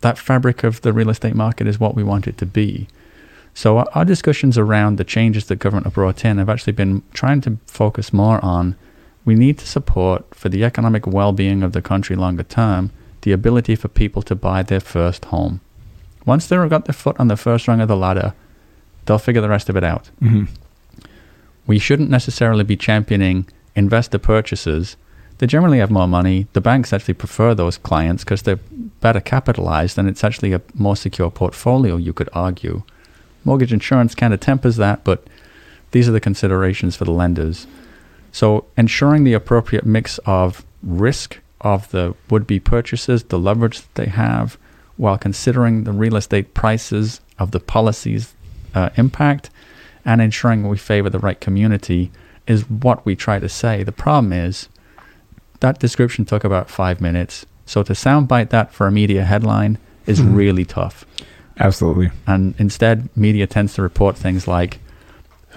[0.00, 2.86] that fabric of the real estate market is what we want it to be.
[3.54, 7.02] So our, our discussions around the changes that government have brought in have actually been
[7.12, 8.76] trying to focus more on
[9.24, 12.90] we need to support for the economic well-being of the country longer term
[13.22, 15.60] the ability for people to buy their first home.
[16.26, 18.34] Once they've got their foot on the first rung of the ladder,
[19.06, 20.10] they'll figure the rest of it out.
[20.22, 20.44] Mm-hmm.
[21.66, 24.96] We shouldn't necessarily be championing investor purchases.
[25.38, 26.46] They generally have more money.
[26.52, 28.60] The banks actually prefer those clients because they're
[29.00, 32.82] better capitalized and it's actually a more secure portfolio, you could argue.
[33.44, 35.26] Mortgage insurance kind of tempers that, but
[35.90, 37.66] these are the considerations for the lenders.
[38.32, 43.94] So, ensuring the appropriate mix of risk of the would be purchasers, the leverage that
[43.94, 44.58] they have,
[44.96, 48.34] while considering the real estate prices of the policies
[48.74, 49.50] uh, impact
[50.04, 52.10] and ensuring we favor the right community
[52.46, 53.82] is what we try to say.
[53.82, 54.68] The problem is
[55.60, 57.46] that description took about five minutes.
[57.66, 60.36] So to soundbite that for a media headline is Mhm.
[60.36, 61.06] really tough.
[61.58, 62.10] Absolutely.
[62.26, 64.78] And instead, media tends to report things like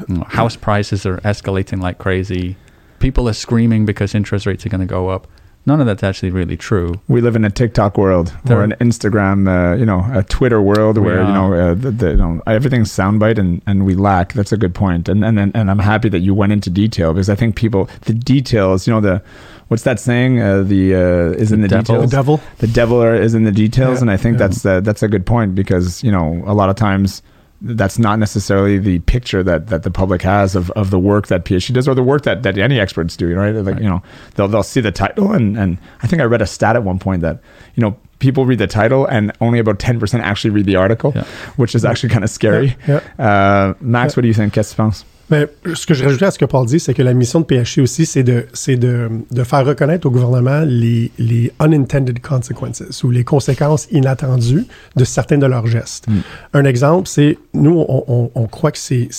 [0.07, 2.55] you know, house prices are escalating like crazy.
[2.99, 5.27] People are screaming because interest rates are going to go up.
[5.67, 6.99] None of that's actually really true.
[7.09, 10.61] We live in a TikTok world There- or an Instagram, uh, you know, a Twitter
[10.61, 14.31] world where you know, uh, the, the, you know everything's soundbite and, and we lack.
[14.33, 15.09] That's a good point.
[15.09, 18.13] And, and and I'm happy that you went into detail because I think people the
[18.13, 19.21] details, you know, the
[19.67, 20.39] what's that saying?
[20.41, 21.95] Uh, the uh, is in the, The devil.
[21.95, 22.11] The details.
[22.11, 22.41] devil.
[22.59, 24.47] the devil are, is in the details, Yeah, and I think yeah.
[24.47, 27.21] that's uh, that's a good point because you know a lot of times
[27.61, 31.43] that's not necessarily the picture that, that the public has of, of the work that
[31.43, 33.53] PHC does or the work that, that any experts do, right?
[33.55, 33.81] Like Right.
[33.83, 34.01] you know
[34.35, 36.99] they'll they'll see the title and and I think I read a stat at one
[36.99, 37.39] point that
[37.75, 41.13] you know people read the title and only about ten percent actually read the article,
[41.15, 41.23] Yeah.
[41.55, 42.75] which is actually kind of scary.
[42.87, 44.53] Yeah, Uh, Max, what do you think?
[44.53, 45.05] Qu'est-ce que tu penses?
[45.29, 47.45] Mais ce que je rajoutais à ce que Paul dit, c'est que la mission de
[47.45, 53.03] PHC aussi, c'est de, c'est de, de faire reconnaître au gouvernement les, les unintended consequences
[53.03, 54.65] ou les conséquences inattendues
[54.95, 56.07] de certains de leurs gestes.
[56.07, 56.13] Mm.
[56.53, 59.09] Un exemple, c'est nous, on, on- on croit que c'est,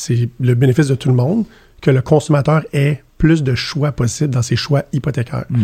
[0.41, 1.45] le bénéfice de tout le monde
[1.83, 5.45] que le consommateur ait plus de choix possibles dans ses choix hypothécaires.
[5.51, 5.63] Mm.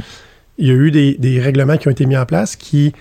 [0.58, 2.92] Il y a eu des, des règlements qui ont été mis en place qui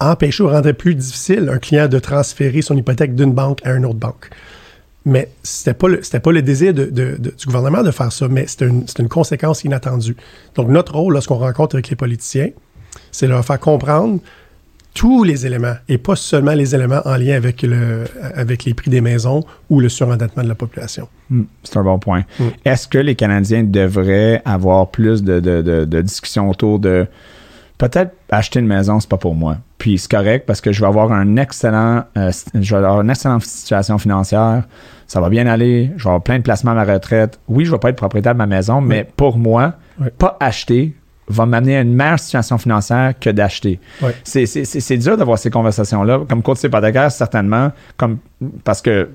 [0.00, 3.86] empêchaient ou rendaient plus difficile un client de transférer son hypothèque d'une banque à une
[3.86, 4.30] autre banque.
[5.04, 8.28] Mais c'était pas le, pas le désir de- de- de- du gouvernement de faire ça,
[8.28, 10.16] mais c'était une, une conséquence inattendue.
[10.54, 12.50] Donc, notre rôle, lorsqu'on rencontre avec les politiciens,
[13.10, 14.20] c'est leur faire comprendre
[14.94, 18.90] tous les éléments et pas seulement les éléments en lien avec, le, avec les prix
[18.90, 21.08] des maisons ou le surendettement de la population.
[21.30, 22.24] Hmm, C'est un bon point.
[22.38, 22.44] Mm.
[22.66, 27.06] Est-ce que les Canadiens devraient avoir plus de, de, de, de discussions autour de
[27.82, 29.56] peut-être acheter une maison, c'est pas pour moi.
[29.78, 33.10] Puis c'est correct parce que je vais avoir un excellent, euh, je vais avoir une
[33.10, 34.62] excellente situation financière.
[35.08, 35.90] Ça va bien aller.
[35.96, 37.40] Je vais avoir plein de placements à ma retraite.
[37.48, 39.74] Oui, je vais pas être propriétaire de ma maison, mais pour moi,
[40.16, 40.94] pas acheter,
[41.26, 43.80] va m'amener à une meilleure situation financière que d'acheter.
[44.22, 46.20] C'est dur d'avoir ces conversations-là.
[46.28, 48.18] Comme courtier hypothécaire, certainement, comme,
[48.62, 49.08] parce que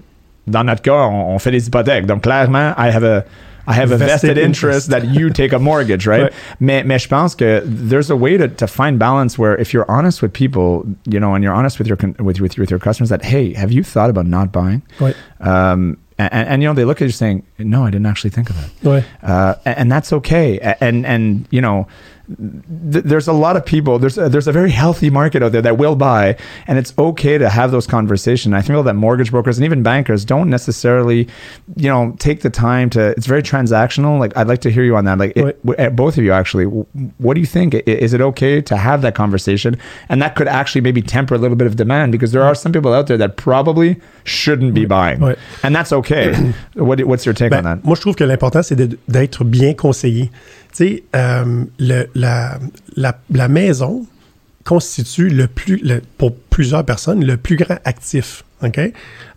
[0.46, 2.06] dans notre cas, on, on fait des hypothèques.
[2.06, 3.24] Donc, clairement, I have a,
[3.68, 4.90] I have a vested, Vested interest, interest.
[4.90, 6.32] that you take a mortgage, right?
[6.32, 6.34] Ouais.
[6.60, 9.90] Mais, mais je pense que there's a way to, to find balance where if you're
[9.92, 13.10] honest with people, you know, and you're honest with your with, with, with your customers
[13.10, 14.82] that, hey, have you thought about not buying?
[15.00, 15.14] Ouais.
[15.42, 18.50] Um, and, and, you know, they look at you saying, no, I didn't actually think
[18.50, 18.90] of that.
[18.90, 19.06] Ouais.
[19.22, 20.60] Uh, and, and that's okay.
[20.82, 21.88] And, and, you know,
[22.28, 25.62] th- there's a lot of people, there's a, there's a very healthy market out there
[25.62, 26.36] that will buy,
[26.68, 28.54] and it's okay to have those conversations.
[28.54, 31.28] I feel that mortgage brokers and even bankers don't necessarily,
[31.76, 34.20] you know, take the time to, it's very transactional.
[34.20, 35.18] Like, I'd like to hear you on that.
[35.18, 37.74] Like, it, w- both of you actually, what do you think?
[37.86, 39.78] Is it okay to have that conversation?
[40.10, 42.72] And that could actually maybe temper a little bit of demand because there are some
[42.72, 45.20] people out there that probably shouldn't be buying.
[45.20, 45.38] Ouais.
[45.64, 46.54] And that's okay.
[46.74, 47.84] what, what's your take on that?
[47.84, 50.30] Moi, je trouve que l'important, c'est d'être bien conseillé.
[50.74, 54.06] Sais, euh, la, maison
[54.64, 55.32] constitue
[56.18, 58.44] pour plusieurs personnes, le plus grand actif.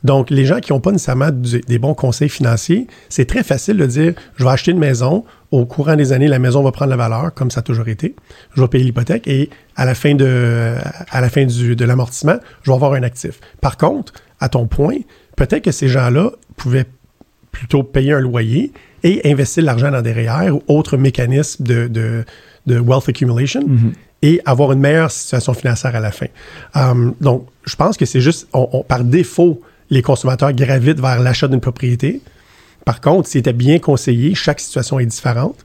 [0.03, 3.87] Donc, les gens qui n'ont pas nécessairement des bons conseils financiers, c'est très facile de
[3.87, 6.97] dire je vais acheter une maison, au courant des années, la maison va prendre la
[6.97, 8.14] valeur, comme ça a toujours été.
[8.55, 13.41] Je vais payer l'hypothèque et à la fin, de l'amortissement, je vais avoir un actif.
[13.61, 14.97] Par contre, à ton point,
[15.37, 16.87] peut-être que ces gens-là pouvaient
[17.53, 18.72] plutôt payer un loyer
[19.03, 22.25] et investir l'argent dans des REER ou autres mécanismes de, de,
[22.67, 23.63] de wealth accumulation
[24.23, 26.27] et avoir une meilleure situation financière à la fin.
[26.75, 31.21] Um, donc, je pense que c'est juste, on- on- par défaut, les consommateurs gravitent vers
[31.21, 32.21] l'achat d'une propriété.
[32.85, 35.57] Par contre, s'ils étaient bien conseillés, chaque situation est différente.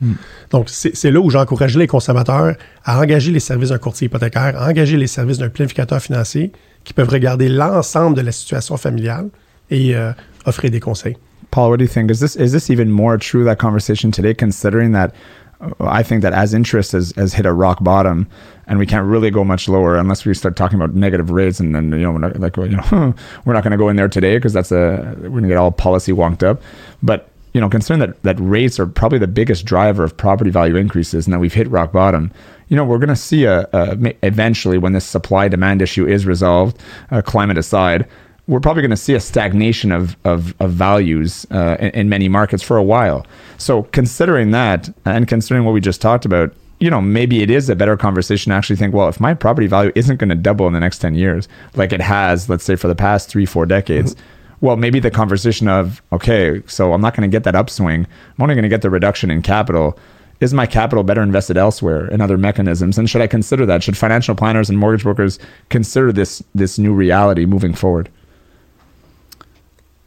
[0.51, 4.67] Donc, c'est là où j'encourageais les consommateurs à engager les services d'un courtier hypothécaire, à
[4.69, 6.51] engager les services d'un planificateur financier
[6.83, 9.27] qui peuvent regarder l'ensemble de la situation familiale
[9.69, 10.11] et euh,
[10.45, 11.17] offrir des conseils.
[11.55, 12.11] Paul, what do you think?
[12.11, 14.33] Is this is this even more true that conversation today?
[14.33, 15.15] Considering that,
[15.61, 18.27] uh, I think that as interest has, has hit a rock bottom,
[18.67, 21.73] and we can't really go much lower unless we start talking about negative rates, and
[21.73, 23.13] then you know, like you know,
[23.45, 25.55] we're not going to go in there today because that's a we're going to get
[25.55, 26.61] all policy wonked up.
[27.01, 30.75] But you know, considering that that rates are probably the biggest driver of property value
[30.75, 32.33] increases, and that we've hit rock bottom.
[32.67, 36.25] You know, we're going to see a, a eventually when this supply demand issue is
[36.25, 36.81] resolved,
[37.11, 38.09] uh, climate aside,
[38.47, 42.29] we're probably going to see a stagnation of of, of values uh, in, in many
[42.29, 43.25] markets for a while.
[43.57, 47.69] So considering that, and considering what we just talked about, you know, maybe it is
[47.69, 50.67] a better conversation to actually think, well, if my property value isn't going to double
[50.67, 53.65] in the next ten years, like it has, let's say, for the past three, four
[53.65, 54.15] decades.
[54.61, 58.05] Well, maybe the conversation of, okay, so I'm not going to get that upswing.
[58.05, 59.97] I'm only going to get the reduction in capital.
[60.39, 62.97] Is my capital better invested elsewhere in other mechanisms?
[62.97, 63.83] And should I consider that?
[63.83, 65.39] Should financial planners and mortgage brokers
[65.69, 68.09] consider this this new reality moving forward?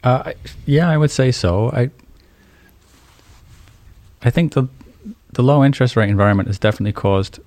[0.03, 0.33] Uh,
[0.65, 1.69] yeah, I would say so.
[1.71, 1.89] I
[4.21, 4.67] I think the
[5.31, 7.39] the low interest rate environment has definitely caused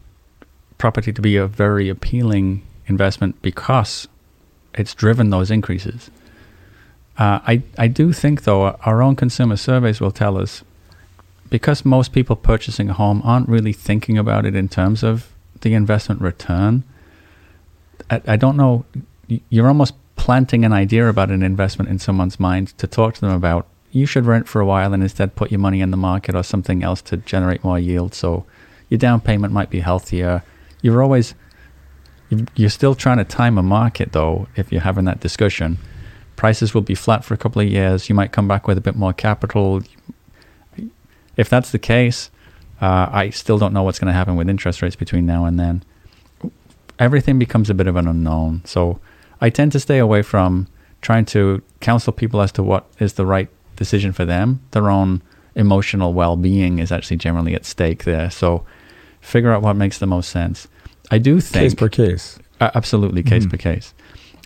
[0.79, 4.09] property to be a very appealing investment because
[4.75, 6.11] it's driven those increases.
[7.19, 10.63] Uh, I I do think though our own consumer surveys will tell us
[11.51, 15.29] because most people purchasing a home aren't really thinking about it in terms of
[15.61, 16.83] the investment return.
[18.11, 18.85] I, I don't know.
[19.51, 23.33] You're almost planting an idea about an investment in someone's mind to talk to them
[23.33, 23.67] about.
[23.91, 26.45] You should rent for a while and instead put your money in the market or
[26.45, 28.15] something else to generate more yield.
[28.15, 28.47] So
[28.89, 30.45] your down payment might be healthier.
[30.81, 31.35] You're always
[32.31, 34.47] you- you're still trying to time a market though.
[34.55, 35.79] If you're having that discussion,
[36.37, 38.09] prices will be flat for a couple of years.
[38.09, 39.83] You might come back with a bit more capital.
[41.37, 42.31] If that's the case,
[42.81, 45.59] uh, I still don't know what's going to happen with interest rates between now and
[45.59, 45.83] then.
[47.01, 48.63] Everything becomes a bit of an unknown.
[48.65, 49.01] So
[49.43, 50.69] I tend to stay away from
[51.03, 54.61] trying to counsel people as to what is the right decision for them.
[54.71, 55.21] Their own
[55.55, 58.31] emotional well being is actually generally at stake there.
[58.31, 58.65] So
[59.21, 60.69] figure out what makes the most sense.
[61.11, 62.39] I do think Case per case.
[62.61, 63.51] uh, absolutely, case Mhm.
[63.51, 63.93] per case.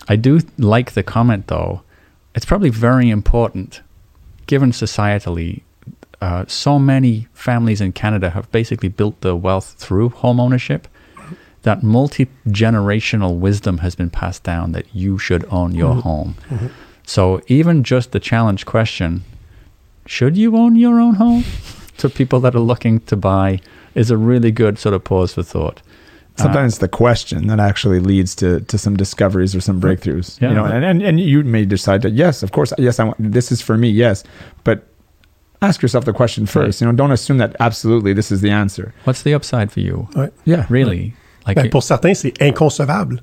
[0.09, 1.81] I do like the comment, though.
[2.35, 3.81] It's probably very important,
[4.47, 5.61] given societally,
[6.21, 10.87] uh, so many families in Canada have basically built their wealth through home ownership.
[11.67, 15.99] That multi generational wisdom has been passed down that you should own your mm-hmm.
[15.99, 16.35] home.
[16.49, 16.67] Mm-hmm.
[17.05, 19.25] So, even just the challenge question
[20.05, 21.43] should you own your own home?
[21.97, 23.59] to people that are looking to buy
[23.95, 25.81] is a really good sort of pause for thought.
[26.37, 30.39] Uh, Sometimes it's the question that actually leads to, to some discoveries or some breakthroughs.
[30.39, 30.49] Yeah.
[30.49, 33.17] You know, and, and, and you may decide that yes, of course, yes, I want
[33.19, 34.23] this is for me, yes,
[34.63, 34.87] but
[35.61, 36.79] ask yourself the question first.
[36.79, 38.93] You know, don't assume that absolutely this is the answer.
[39.03, 40.07] What's the upside for you?
[40.11, 40.31] Ouais.
[40.45, 41.13] Yeah, Really?
[41.55, 43.21] Ben, pour certains, c'est inconcevable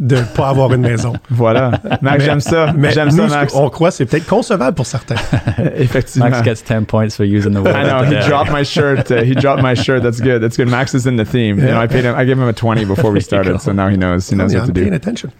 [0.00, 1.12] de ne pas avoir une maison.
[1.30, 1.70] Voilà.
[2.02, 2.72] Max, Mais- j'aime ça.
[2.76, 3.52] Mais J'aime ça, nous, ce Max.
[3.52, 5.14] qu'on croit, c'est peut-être concevable pour certains.
[5.76, 6.28] Effectivement.
[6.30, 7.74] Max gets 10 points for using the word.
[7.76, 9.10] I know he dropped my shirt.
[9.10, 10.02] Uh, he dropped my shirt.
[10.02, 10.40] That's good.
[10.42, 10.68] That's good.
[10.68, 11.58] Max is in the theme.
[11.58, 12.14] You know, I paid him.
[12.16, 14.28] I gave him a twenty before we started, so now he knows.
[14.28, 14.96] He knows Yeah, what to I'm paying do.
[14.96, 15.32] attention.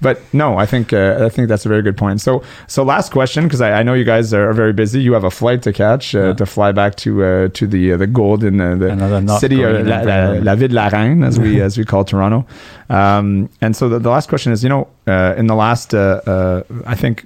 [0.00, 2.20] But no, I think uh, I think that's a very good point.
[2.20, 5.00] So so last question because I, I know you guys are, are very busy.
[5.00, 6.32] You have a flight to catch uh, Yeah.
[6.34, 9.66] to fly back to uh, to the uh, the gold in uh, the city green
[9.66, 10.44] or la, la, brown.
[10.44, 12.46] la ville de la reine as we as we call Toronto.
[12.90, 16.20] Um, and so the, the last question is, you know, uh, in the last uh,
[16.26, 17.24] uh, I think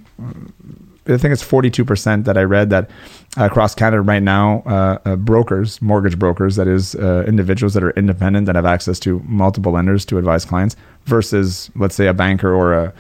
[1.09, 2.91] I think it's 42% that I read that
[3.37, 7.91] across Canada right now, uh, uh, brokers, mortgage brokers, that is, uh, individuals that are
[7.91, 10.75] independent that have access to multiple lenders to advise clients
[11.05, 12.93] versus, let's say, a banker or a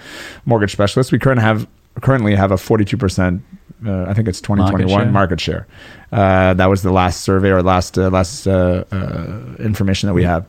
[0.44, 1.10] mortgage specialist.
[1.10, 1.66] We currently have
[2.02, 3.40] currently have a 42%.
[3.84, 5.66] Uh, I think it's 2021 market share.
[6.12, 10.22] Uh, that was the last survey or last uh, last uh, uh, information that we
[10.22, 10.46] have.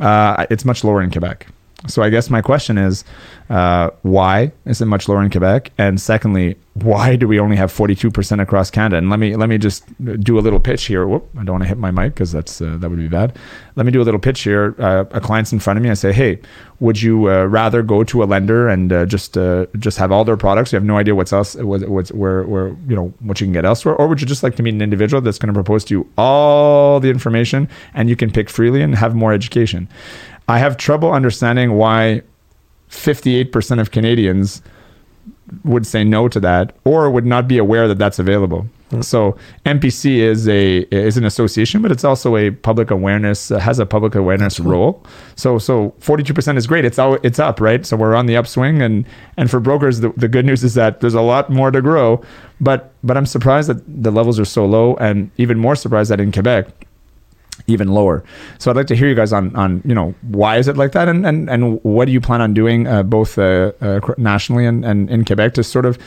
[0.00, 1.46] Uh, it's much lower in Quebec.
[1.86, 3.04] So I guess my question is,
[3.50, 5.70] uh, why is it much lower in Quebec?
[5.78, 8.96] And secondly, why do we only have 42% across Canada?
[8.96, 9.84] And let me let me just
[10.20, 11.06] do a little pitch here.
[11.06, 13.38] Whoop, I don't want to hit my mic because that's uh, that would be bad.
[13.76, 14.74] Let me do a little pitch here.
[14.78, 15.90] Uh, a client's in front of me.
[15.90, 16.40] I say, hey,
[16.80, 20.24] would you uh, rather go to a lender and uh, just uh, just have all
[20.24, 20.72] their products?
[20.72, 23.52] You have no idea what's else, what, what's where where you know what you can
[23.52, 25.84] get elsewhere, or would you just like to meet an individual that's going to propose
[25.86, 29.88] to you all the information and you can pick freely and have more education?
[30.48, 32.22] I have trouble understanding why
[32.90, 34.62] 58% of Canadians
[35.64, 38.66] would say no to that or would not be aware that that's available.
[39.02, 39.36] So
[39.66, 43.84] MPC is a is an association, but it's also a public awareness uh, has a
[43.84, 45.04] public awareness role.
[45.36, 46.86] So so 42% is great.
[46.86, 47.84] It's all it's up, right?
[47.84, 49.04] So we're on the upswing, and
[49.36, 52.22] and for brokers, the, the good news is that there's a lot more to grow.
[52.62, 56.18] But but I'm surprised that the levels are so low, and even more surprised that
[56.18, 56.66] in Quebec,
[57.66, 58.22] even lower.
[58.58, 60.92] So I'd like to hear you guys on on you know why is it like
[60.92, 64.66] that, and and, and what do you plan on doing uh, both uh, uh, nationally
[64.66, 65.98] and, and in Quebec to sort of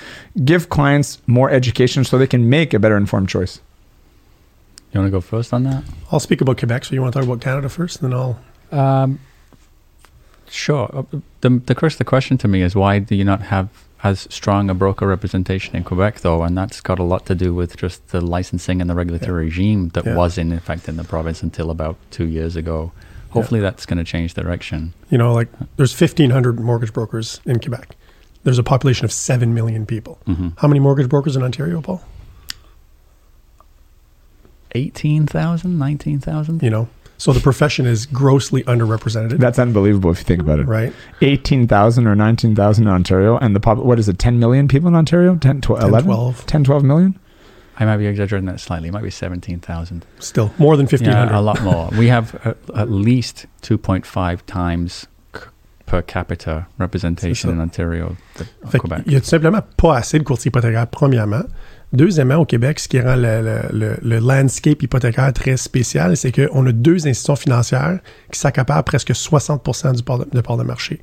[0.46, 3.60] give clients more education so they can make a better informed choice.
[4.92, 5.84] You want to go first on that?
[6.12, 8.40] I'll speak about Quebec, so you want to talk about Canada first, and then I'll.
[8.72, 9.20] Um,
[10.50, 10.90] sure.
[10.94, 11.04] Uh,
[11.42, 13.70] The, the, first, the question to me is why do you not have
[14.04, 16.44] as strong a broker representation in Quebec, though?
[16.44, 19.90] And that's got a lot to do with just the licensing and the regulatory regime
[19.90, 20.16] that Yeah.
[20.16, 22.92] was in effect in the province until about two years ago.
[23.30, 24.94] Hopefully, that's going to change direction.
[25.10, 25.48] You know, like
[25.78, 27.96] there's 1,500 mortgage brokers in Quebec.
[28.44, 30.18] There's a population of 7 million people.
[30.26, 32.02] hmm How many mortgage brokers in Ontario, Paul?
[34.74, 36.64] 18,000, 19,000?
[36.64, 36.90] You know,
[37.22, 39.38] so the profession is grossly underrepresented.
[39.38, 40.68] That's unbelievable if you think about it.
[40.68, 40.92] right?
[41.22, 43.78] Eighteen thousand or nineteen thousand in Ontario, and the pop.
[43.78, 44.18] What is it?
[44.18, 45.36] Ten million people in Ontario?
[45.36, 46.08] 10, 12, 10, 11?
[46.08, 46.46] 12.
[46.48, 47.20] 10, 12 million?
[47.80, 48.90] I might be exaggerating that slightly.
[48.90, 50.06] It might be 17,000.
[50.20, 51.32] Still more than 1,500.
[51.32, 51.90] Yeah, a lot more.
[51.98, 52.36] we have
[52.76, 55.42] at least 2.5 times c-
[55.86, 57.54] per capita representation ça.
[57.54, 59.04] in Ontario than Fait Quebec.
[59.06, 61.46] Il y a tout simplement pas assez de courtiers hypothécaires, premièrement.
[61.94, 66.32] Deuxièmement, au Québec, ce qui rend le, le- le- le landscape hypothécaire très spécial, c'est
[66.32, 68.00] qu'on a deux institutions financières
[68.32, 71.02] qui s'accaparent presque 60 du port de, de part de marché.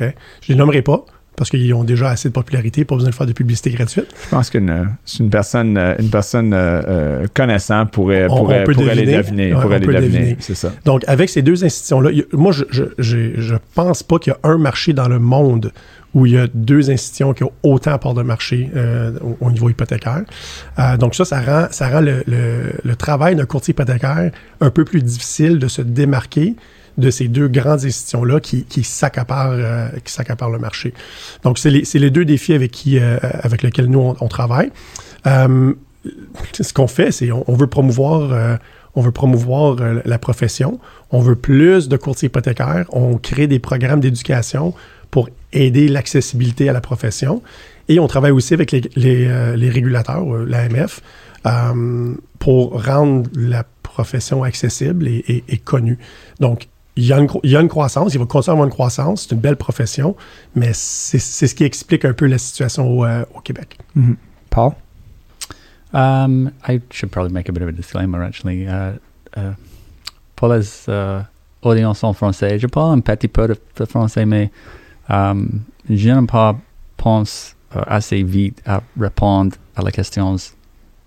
[0.00, 0.06] Je
[0.48, 1.04] les nommerai pas
[1.36, 4.06] parce qu'ils ont déjà assez de popularité, pas besoin de faire de publicité gratuite.
[4.24, 4.88] Je pense qu'une
[5.20, 9.16] une personne, une personne euh, euh, connaissant pourrait, On- on pourrait, peut pourrait les deviner.
[9.18, 9.54] deviner.
[9.54, 10.08] Ouais, pourrait les deviner.
[10.08, 10.36] deviner.
[10.40, 10.72] C'est ça.
[10.84, 14.48] Donc, avec ces deux institutions-là, moi, je, je, j'ai- je pense pas qu'il y a
[14.50, 15.72] un marché dans le monde
[16.18, 19.50] où il y a deux institutions qui ont autant part de marché euh, au, au
[19.52, 20.22] niveau hypothécaire.
[20.78, 25.02] Euh, donc ça, ça rend, ça rend le, travail d'un courtier hypothécaire un peu plus
[25.02, 26.56] difficile de se démarquer
[26.96, 30.92] de ces deux grandes institutions-là qui, qui s'accaparent euh, le marché.
[31.44, 34.72] Donc, c'est les, les deux défis avec, qui, avec lesquels nous, on, travaille.
[35.24, 38.58] Ce qu'on fait, c'est on, on veut promouvoir,
[38.96, 40.80] on veut promouvoir la profession.
[41.12, 42.86] On veut plus de courtiers hypothécaires.
[42.90, 44.74] On crée des programmes d'éducation
[45.12, 47.42] pour aider l'accessibilité à la profession.
[47.88, 51.00] Et on travaille aussi avec les, euh, régulateurs, euh, l'AMF,
[51.46, 55.98] euh, pour rendre la profession accessible et, connue.
[56.40, 59.40] Donc, il y, a une, croissance, il va continuer à avoir une croissance, c'est une
[59.40, 60.16] belle profession,
[60.56, 63.78] mais c'est ce qui explique un peu la situation au, Québec.
[63.94, 64.16] Mhm.
[64.50, 64.72] Paul?
[65.92, 68.66] Um, I should probably make a bit of a disclaimer, actually.
[68.66, 68.98] Uh,
[69.36, 69.54] uh,
[70.36, 71.22] pour les uh,
[71.62, 74.50] audiences en français, je parle un petit peu de, français, mais
[75.08, 76.56] je ne pas
[76.96, 80.36] pense uh, assez vite à répondre à la question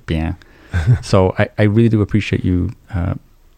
[0.07, 0.35] bien.
[1.01, 3.15] so I, I really do appreciate you uh,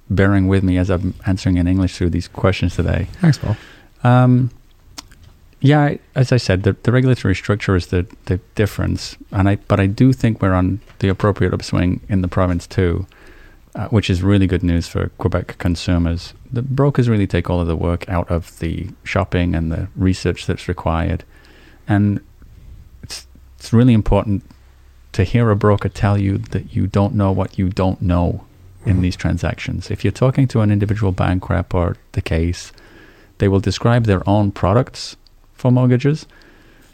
[0.10, 3.08] bearing with me as I'm answering in English through these questions today.
[3.22, 3.56] Thanks, Paul.
[4.04, 4.50] Um,
[5.62, 9.58] yeah, I- as I said, the, the regulatory structure is the, the difference, and I
[9.68, 13.06] but I do think we're on the appropriate upswing in the province too,
[13.76, 16.34] uh, which is really good news for Quebec consumers.
[16.54, 20.46] The brokers really take all of the work out of the shopping and the research
[20.46, 21.24] that's required.
[21.88, 22.22] And
[23.02, 23.28] it's,
[23.58, 24.44] it's really important
[25.14, 28.46] to hear a broker tell you that you don't know what you don't know
[28.86, 29.02] in mm-hmm.
[29.02, 29.90] these transactions.
[29.90, 32.72] If you're talking to an individual bank rep or the case,
[33.40, 35.16] they will describe their own products
[35.54, 36.28] for mortgages,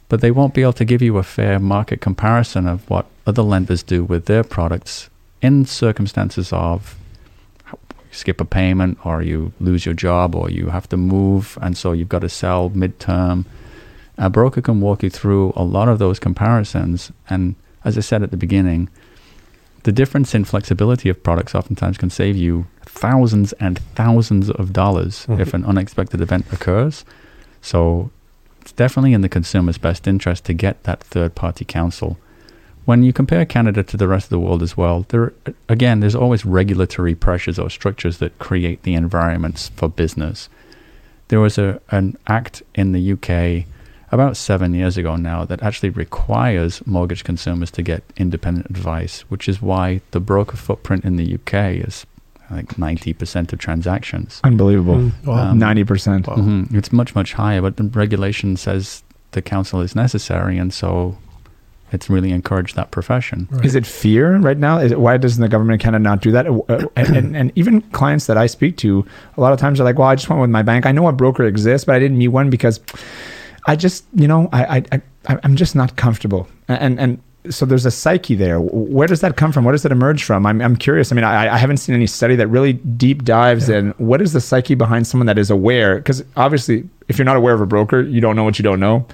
[0.07, 3.41] but they won't be able to give you a fair market comparison of what other
[3.41, 5.09] lenders do with their products
[5.41, 6.98] in circumstances of
[8.11, 11.91] skip a payment or you lose your job or you have to move and so
[11.91, 13.45] you've got to sell midterm.
[14.17, 17.55] A broker can walk you through a lot of those comparisons and
[17.85, 18.89] as I said at the beginning,
[19.83, 25.25] the difference in flexibility of products oftentimes can save you thousands and thousands of dollars
[25.27, 25.39] Mhm.
[25.39, 27.05] if an unexpected event occurs.
[27.61, 28.09] So
[28.61, 32.17] it's definitely in the consumer's best interest to get that third party counsel.
[32.89, 35.31] When you compare Canada to the rest of the world as well, there
[35.67, 40.49] again there's always regulatory pressures or structures that create the environments for business.
[41.27, 43.67] There was a an act in the UK
[44.11, 49.47] about seven years ago now that actually requires mortgage consumers to get independent advice, which
[49.47, 52.07] is why the broker footprint in the UK is
[52.49, 54.41] like 90% of transactions.
[54.43, 54.95] Unbelievable.
[54.95, 55.51] Mm, wow.
[55.51, 56.25] Um, 90%.
[56.25, 56.37] Wow.
[56.37, 56.73] Mhm.
[56.73, 61.19] It's much, much higher, but the regulation says the council is necessary, and so
[61.91, 63.47] it's really encouraged that profession.
[63.51, 63.65] Right.
[63.65, 64.79] Is it fear right now?
[64.79, 66.47] Is it, why doesn't the government kind of Canada not do that?
[66.47, 69.05] Uh, and, and, and even clients that I speak to,
[69.37, 70.85] a lot of times are like, well, I just went with my bank.
[70.85, 72.79] I know a broker exists, but I didn't meet one because
[73.65, 76.47] I just, you know, I, I, I I'm just not comfortable.
[76.67, 78.59] And, and, so there's a psyche there.
[78.59, 79.63] Where does that come from?
[79.63, 80.45] Where does it emerge from?
[80.45, 81.11] I'm, I'm curious.
[81.11, 83.77] I mean, I, I haven't seen any study that really deep dives Yeah.
[83.77, 85.95] in what is the psyche behind someone that is aware.
[85.95, 88.81] Because obviously, if you're not aware of a broker, you don't know what you don't
[88.81, 89.07] know.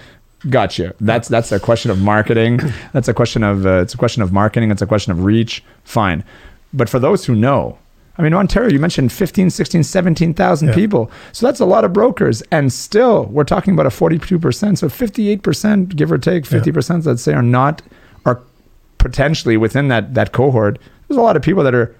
[0.50, 0.94] Gotcha.
[1.02, 2.60] That's that's a question of marketing.
[2.94, 4.70] That's a question of uh, it's a question of marketing.
[4.72, 5.64] It's a question of reach.
[5.84, 6.24] Fine.
[6.74, 7.78] But for those who know,
[8.18, 10.74] I mean, Ontario, you mentioned 15, 16, 17,000 Yeah.
[10.76, 11.12] people.
[11.32, 12.42] So that's a lot of brokers.
[12.52, 14.78] And still, we're talking about a 42%.
[14.78, 17.82] So 58%, give or take, 50%, let's say, are not,
[18.26, 18.42] are
[19.00, 20.80] potentially within that, that cohort.
[21.08, 21.94] There's a lot of people that are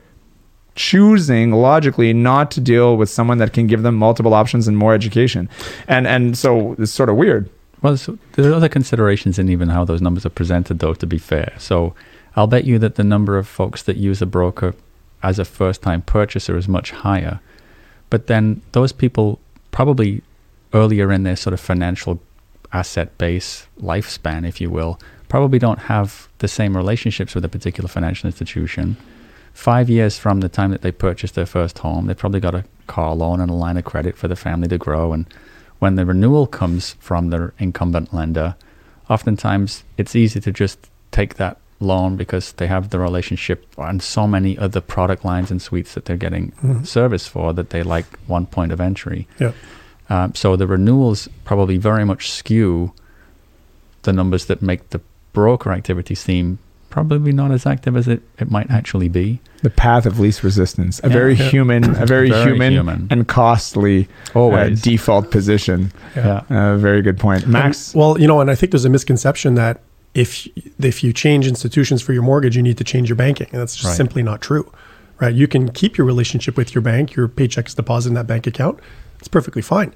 [0.76, 4.94] choosing logically not to deal with someone that can give them multiple options and more
[4.94, 5.50] education.
[5.88, 7.50] And, and so it's sort of weird.
[7.82, 7.98] Well,
[8.34, 11.54] there are other considerations in even how those numbers are presented, though, to be fair.
[11.58, 11.94] So
[12.36, 14.74] I'll bet you that the number of folks that use a broker
[15.22, 17.40] as a first time purchaser is much higher.
[18.10, 19.40] But then those people
[19.72, 20.22] probably
[20.74, 22.20] earlier in their sort of financial
[22.72, 25.00] asset base lifespan, if you will,
[25.30, 28.98] probably don't have the same relationships with a particular financial institution.
[29.54, 32.66] Five years from the time that they purchased their first home, they've probably got a
[32.88, 35.14] car loan and a line of credit for the family to grow.
[35.14, 35.26] And
[35.80, 38.56] when the renewal comes from their incumbent lender,
[39.10, 44.26] oftentimes it's easy to just take that loan because they have the relationship and so
[44.28, 46.88] many other product lines and suites that they're getting Mhm.
[46.88, 49.28] service for that they like one point of entry.
[49.40, 49.52] Yeah.
[50.10, 52.94] Um, so the renewals probably very much skew
[54.04, 55.02] the numbers that make the
[55.34, 56.60] broker activity seem
[56.96, 59.38] probably not as active as it, it might actually be.
[59.64, 61.14] The path of least resistance, a Yeah.
[61.14, 61.50] very Yeah.
[61.50, 63.08] human, a very, Very human, human.
[63.10, 64.82] and costly uh, Always.
[64.82, 65.92] default position.
[66.16, 66.44] yeah.
[66.50, 67.92] Uh, very good point, Max.
[67.94, 69.82] And- well, you know, and I think there's a misconception that
[70.14, 70.48] if
[70.80, 73.76] if you change institutions for your mortgage, you need to change your banking, and that's
[73.76, 73.98] just Right.
[73.98, 74.72] simply not true.
[75.20, 75.36] Right?
[75.36, 78.48] You can keep your relationship with your bank, your paycheck is deposited in that bank
[78.48, 78.80] account.
[79.20, 79.92] It's perfectly fine.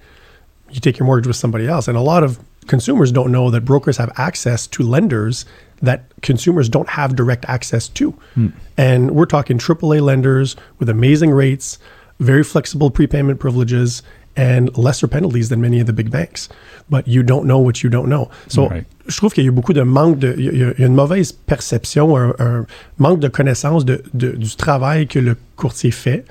[0.69, 2.39] You take your mortgage with somebody else, and a lot of
[2.69, 5.45] consumers don't know that brokers have access to lenders
[5.81, 8.11] that consumers don't have direct access to.
[8.35, 8.47] Hmm.
[8.77, 11.77] And we're talking AAA lenders with amazing rates,
[12.19, 14.03] very flexible prepayment privileges,
[14.35, 16.49] and lesser penalties than many of the big banks.
[16.89, 18.29] But you don't know what you don't know.
[18.47, 18.85] So, Right.
[19.07, 20.33] je trouve qu'il y a beaucoup de manque de.
[20.37, 22.65] Il y a, il y a une mauvaise perception, un, un
[22.97, 26.25] manque de connaissance de, de- du travail que le courtier fait.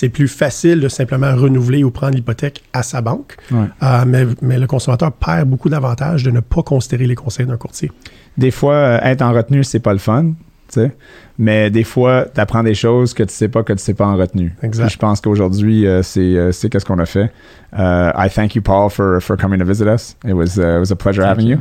[0.00, 3.34] C'est plus facile de simplement renouveler ou prendre l'hypothèque à sa banque.
[3.50, 3.64] Ouais.
[3.82, 7.56] Euh, mais, mais le consommateur perd beaucoup d'avantages de ne pas considérer les conseils d'un
[7.56, 7.90] courtier.
[8.36, 10.34] Des fois, euh, être en retenue, c'est pas le fun, tu
[10.68, 10.92] sais.
[11.36, 14.06] Mais des fois, tu apprends des choses que tu sais pas que tu sais pas
[14.06, 14.54] en retenue.
[14.62, 14.88] Exact.
[14.88, 17.32] Je pense qu'aujourd'hui, euh, c'est c'est qu'est-ce qu'on a fait.
[17.72, 20.14] Uh, I thank you, Paul, for for coming to visit us.
[20.24, 21.58] It was uh, it was a pleasure Thank having you.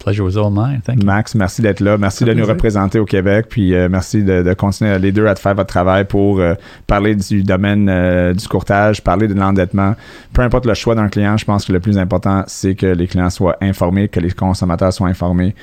[0.00, 0.80] Pleasure was all mine.
[0.80, 1.06] Thank you.
[1.06, 1.98] Max, merci d'être là.
[1.98, 3.46] Merci de nous représenter au Québec.
[3.50, 6.54] Puis euh, merci de, de continuer les deux à faire votre travail pour euh,
[6.86, 9.94] parler du domaine euh, du courtage, parler de l'endettement.
[10.32, 13.06] Peu importe le choix d'un client, je pense que le plus important, c'est que les
[13.06, 15.54] clients soient informés, que les consommateurs soient informés.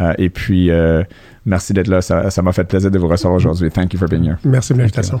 [0.00, 1.04] Euh, et puis, euh,
[1.46, 2.02] merci d'être là.
[2.02, 3.70] Ça ça m'a fait plaisir de vous recevoir aujourd'hui.
[3.70, 4.38] Thank you for being here.
[4.44, 5.20] Merci de l'invitation.